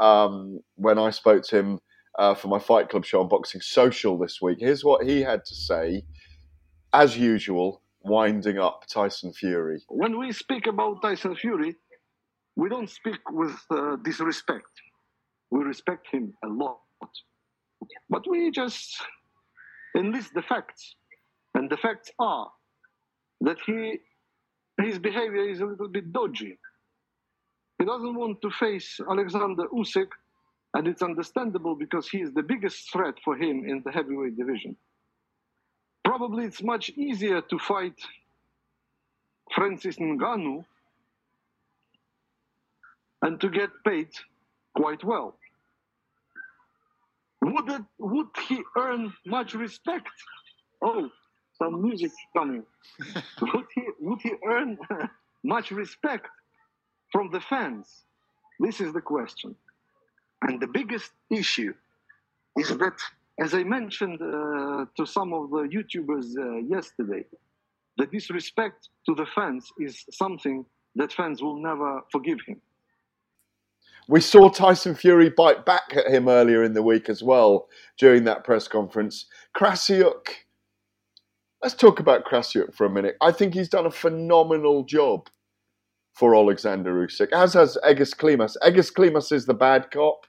[0.00, 1.80] um, when I spoke to him
[2.18, 4.58] uh, for my Fight Club show on Boxing Social this week.
[4.60, 6.04] Here's what he had to say,
[6.92, 9.82] as usual, winding up Tyson Fury.
[9.88, 11.76] When we speak about Tyson Fury,
[12.56, 14.70] we don't speak with uh, disrespect.
[15.50, 16.78] We respect him a lot.
[18.08, 18.96] But we just
[19.96, 20.94] enlist the facts.
[21.54, 22.50] And the facts are
[23.42, 23.98] that he
[24.82, 26.58] his behavior is a little bit dodgy.
[27.78, 30.08] He doesn't want to face Alexander Usyk,
[30.74, 34.76] and it's understandable because he is the biggest threat for him in the heavyweight division.
[36.16, 38.00] Probably it's much easier to fight
[39.54, 40.64] Francis Ngannou
[43.20, 44.08] and to get paid
[44.74, 45.36] quite well.
[47.42, 50.08] Would, it, would he earn much respect?
[50.80, 51.10] Oh,
[51.58, 52.64] some music coming.
[53.42, 54.78] would, he, would he earn
[55.44, 56.28] much respect
[57.12, 58.04] from the fans?
[58.58, 59.54] This is the question.
[60.40, 61.74] And the biggest issue
[62.56, 62.98] is that,
[63.38, 67.24] as I mentioned uh, to some of the YouTubers uh, yesterday,
[67.98, 70.64] the disrespect to the fans is something
[70.96, 72.60] that fans will never forgive him.
[74.08, 77.68] We saw Tyson Fury bite back at him earlier in the week as well
[77.98, 79.26] during that press conference.
[79.56, 80.28] Krassyuk,
[81.62, 83.16] let's talk about Krassyuk for a minute.
[83.20, 85.28] I think he's done a phenomenal job
[86.14, 88.56] for Alexander Usyk, as has Egis Klimas.
[88.62, 90.26] Egis Klimas is the bad cop.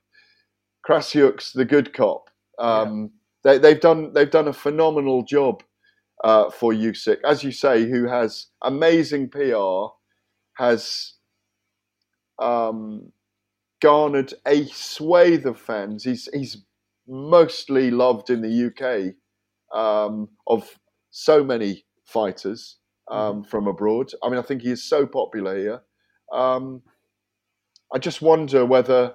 [0.86, 2.30] Krassyuk's the good cop.
[2.60, 3.12] Um,
[3.46, 3.58] yeah.
[3.58, 5.64] they, have done they've done a phenomenal job
[6.24, 9.94] uh, for Usyk, as you say, who has amazing PR,
[10.58, 11.14] has
[12.40, 13.12] um,
[13.82, 16.04] garnered a swathe of fans.
[16.04, 16.58] He's he's
[17.08, 19.16] mostly loved in the UK
[19.78, 20.78] um, of
[21.12, 22.78] so many fighters
[23.10, 23.48] um, mm.
[23.50, 24.12] from abroad.
[24.24, 25.82] I mean, I think he is so popular here.
[26.34, 26.82] Um,
[27.94, 29.14] I just wonder whether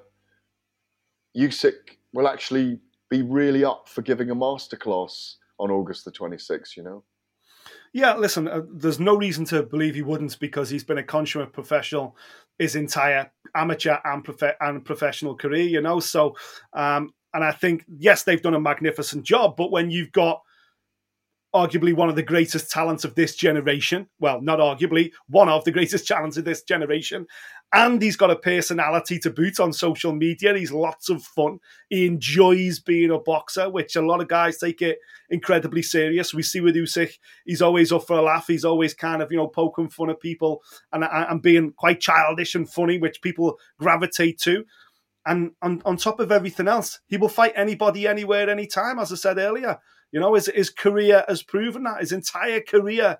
[1.37, 2.81] Usyk will actually
[3.13, 7.05] be really up for giving a masterclass on August the 26th, you know?
[7.93, 11.53] Yeah, listen, uh, there's no reason to believe he wouldn't because he's been a consummate
[11.53, 12.17] professional
[12.59, 16.01] his entire amateur and, prof- and professional career, you know?
[16.01, 16.35] So,
[16.73, 20.41] um, and I think, yes, they've done a magnificent job, but when you've got
[21.55, 24.09] arguably one of the greatest talents of this generation.
[24.19, 27.27] Well, not arguably, one of the greatest talents of this generation.
[27.75, 30.55] And he's got a personality to boot on social media.
[30.55, 31.59] He's lots of fun.
[31.89, 34.99] He enjoys being a boxer, which a lot of guys take it
[35.31, 36.35] incredibly serious.
[36.35, 38.47] We see with Usyk, he's always up for a laugh.
[38.47, 40.63] He's always kind of, you know, poking fun at people
[40.93, 44.67] and, and being quite childish and funny, which people gravitate to.
[45.25, 49.15] And on, on top of everything else, he will fight anybody, anywhere, anytime, as I
[49.15, 49.79] said earlier.
[50.11, 52.01] You know, his, his career has proven that.
[52.01, 53.17] His entire career,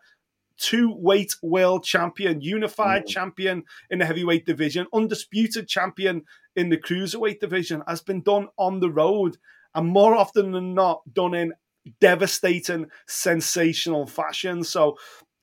[0.57, 3.09] two weight world champion, unified mm.
[3.09, 6.23] champion in the heavyweight division, undisputed champion
[6.57, 9.39] in the cruiserweight division, has been done on the road.
[9.75, 11.53] And more often than not, done in
[12.01, 14.63] devastating, sensational fashion.
[14.63, 14.97] So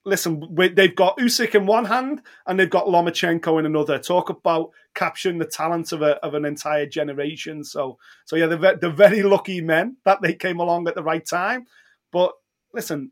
[0.05, 3.99] listen, they've got Usyk in one hand and they've got Lomachenko in another.
[3.99, 7.64] Talk about capturing the talent of, a, of an entire generation.
[7.64, 11.26] So, so yeah, they're, they're very lucky men that they came along at the right
[11.26, 11.66] time.
[12.12, 12.32] But
[12.74, 13.12] listen,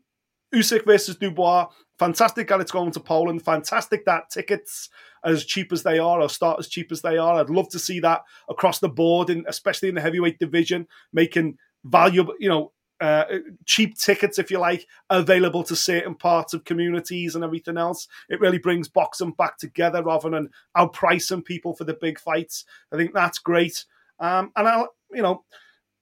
[0.54, 1.68] Usyk versus Dubois,
[1.98, 3.42] fantastic that it's going to Poland.
[3.42, 4.88] Fantastic that tickets
[5.24, 7.40] as cheap as they are or start as cheap as they are.
[7.40, 11.58] I'd love to see that across the board, and especially in the heavyweight division, making
[11.84, 13.24] valuable, you know, uh,
[13.64, 18.08] cheap tickets, if you like, available to certain parts of communities and everything else.
[18.28, 22.64] It really brings boxing back together rather than outpricing people for the big fights.
[22.92, 23.84] I think that's great.
[24.18, 25.44] Um, and I, you know,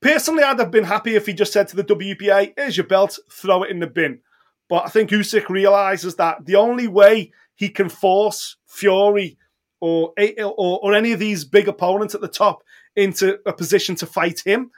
[0.00, 3.18] personally, I'd have been happy if he just said to the WBA, "Here's your belt,
[3.30, 4.20] throw it in the bin."
[4.68, 9.38] But I think Usyk realizes that the only way he can force Fury
[9.80, 12.62] or, or or any of these big opponents at the top
[12.94, 14.70] into a position to fight him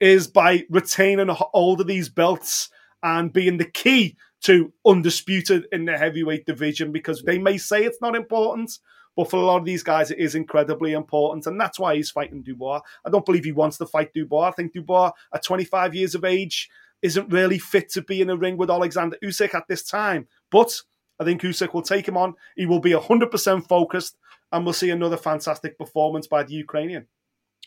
[0.00, 2.70] is by retaining hold of these belts
[3.02, 8.00] and being the key to undisputed in the heavyweight division because they may say it's
[8.00, 8.78] not important,
[9.16, 11.46] but for a lot of these guys, it is incredibly important.
[11.46, 12.80] And that's why he's fighting Dubois.
[13.04, 14.48] I don't believe he wants to fight Dubois.
[14.48, 16.70] I think Dubois, at 25 years of age,
[17.02, 20.28] isn't really fit to be in a ring with Alexander Usyk at this time.
[20.50, 20.80] But
[21.18, 22.34] I think Usyk will take him on.
[22.56, 24.16] He will be 100% focused,
[24.52, 27.06] and we'll see another fantastic performance by the Ukrainian.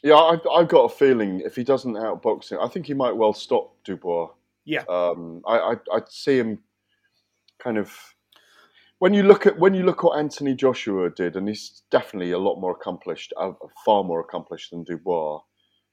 [0.02, 3.16] Yeah, I've, I've got a feeling if he doesn't outbox him, I think he might
[3.16, 4.30] well stop Dubois.
[4.66, 4.84] Yeah.
[4.90, 6.60] Um, I, I I see him
[7.60, 7.94] kind of
[9.00, 12.38] when you look at when you look what Anthony Joshua did, and he's definitely a
[12.38, 13.52] lot more accomplished, uh,
[13.86, 15.42] far more accomplished than Dubois.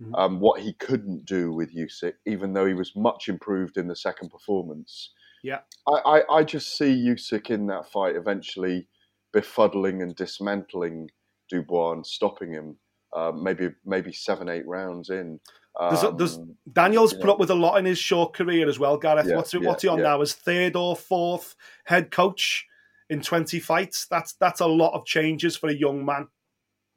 [0.02, 0.14] Mm-hmm.
[0.14, 3.96] Um, what he couldn't do with Usyk, even though he was much improved in the
[3.96, 5.12] second performance.
[5.42, 8.88] Yeah, I, I, I just see Usyk in that fight eventually
[9.34, 11.10] befuddling and dismantling
[11.48, 12.76] Dubois and stopping him
[13.14, 15.40] uh, maybe maybe seven eight rounds in.
[15.78, 16.38] Um, there's, there's,
[16.72, 17.32] Daniel's put know.
[17.32, 19.26] up with a lot in his short career as well, Gareth.
[19.28, 20.04] Yeah, what's, yeah, what's he on yeah.
[20.04, 20.20] now?
[20.20, 22.66] As third or fourth head coach
[23.08, 24.06] in 20 fights.
[24.06, 26.28] That's that's a lot of changes for a young man.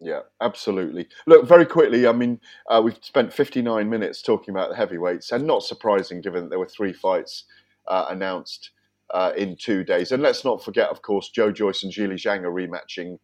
[0.03, 1.07] Yeah, absolutely.
[1.27, 5.47] Look, very quickly, I mean, uh, we've spent 59 minutes talking about the heavyweights, and
[5.47, 7.45] not surprising given that there were three fights
[7.87, 8.71] uh, announced
[9.13, 10.11] uh, in two days.
[10.11, 13.17] And let's not forget, of course, Joe Joyce and Zhilei Zhang are rematching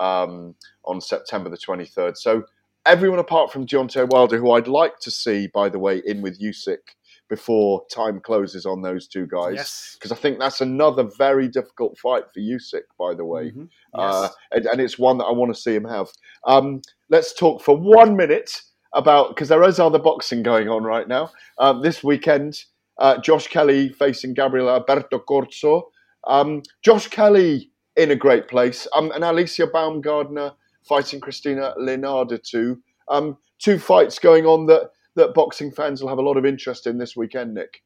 [0.00, 2.16] um, on September the 23rd.
[2.16, 2.42] So
[2.84, 6.40] everyone apart from Deontay Wilder, who I'd like to see, by the way, in with
[6.40, 6.96] Usyk
[7.28, 9.96] before time closes on those two guys, Yes.
[9.98, 13.68] because I think that's another very difficult fight for Usyk, by the way, Mhm.
[13.94, 14.34] uh, Yes.
[14.52, 16.08] and, and it's one that I want to see him have.
[16.46, 18.60] Um, let's talk for one minute
[18.92, 21.30] about because there is other boxing going on right now.
[21.58, 22.64] Um, this weekend,
[22.98, 25.90] uh, Josh Kelly facing Gabriel Alberto Corzo.
[26.26, 32.82] Um, Josh Kelly in a great place, um, and Alycia Baumgardner fighting Christina Linardatou too.
[33.08, 36.86] Um, two fights going on that that boxing fans will have a lot of interest
[36.86, 37.54] in this weekend.
[37.54, 37.82] Nick.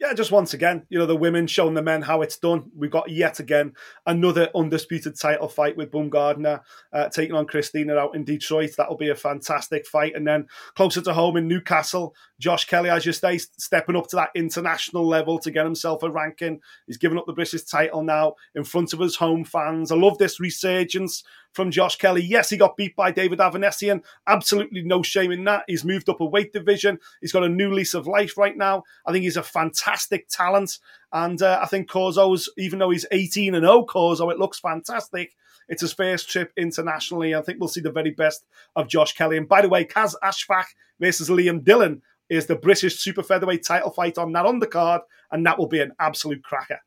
[0.00, 2.70] Yeah, just once again, you know, the women showing the men how it's done.
[2.74, 3.74] We've got yet again
[4.06, 8.70] another undisputed title fight with Baumgardner uh, taking on Christina out in Detroit.
[8.78, 10.14] That'll be a fantastic fight.
[10.16, 14.16] And then closer to home in Newcastle, Josh Kelly, as you say, stepping up to
[14.16, 16.60] that international level to get himself a ranking.
[16.86, 19.92] He's given up the British title now in front of his home fans.
[19.92, 21.22] I love this resurgence
[21.52, 22.22] from Josh Kelly.
[22.22, 24.02] Yes, he got beat by David Avanesyan.
[24.26, 25.64] Absolutely no shame in that.
[25.66, 26.98] He's moved up a weight division.
[27.20, 28.84] He's got a new lease of life right now.
[29.06, 30.78] I think he's a fantastic talent.
[31.12, 35.34] And uh, I think Corzo's, even though he's 18 and 0 Corzo, it looks fantastic.
[35.68, 37.34] It's his first trip internationally.
[37.34, 38.44] I think we'll see the very best
[38.76, 39.36] of Josh Kelly.
[39.36, 40.64] And by the way, Qais Ashfaq
[40.98, 45.58] versus Liam Dillon is the British super featherweight title fight on that undercard, and that
[45.58, 46.80] will be an absolute cracker.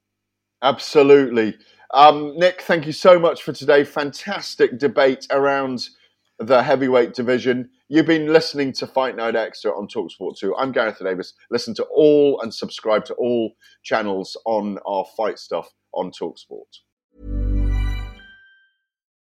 [0.62, 1.58] Absolutely.
[1.94, 3.84] Um, Nick, thank you so much for today.
[3.84, 5.90] Fantastic debate around
[6.40, 7.70] the heavyweight division.
[7.88, 10.56] You've been listening to Fight Night Extra on Talksport 2.
[10.56, 11.36] I'm Gareth Davies.
[11.52, 13.52] Listen to all and subscribe to all
[13.84, 16.80] channels on our fight stuff on Talksport.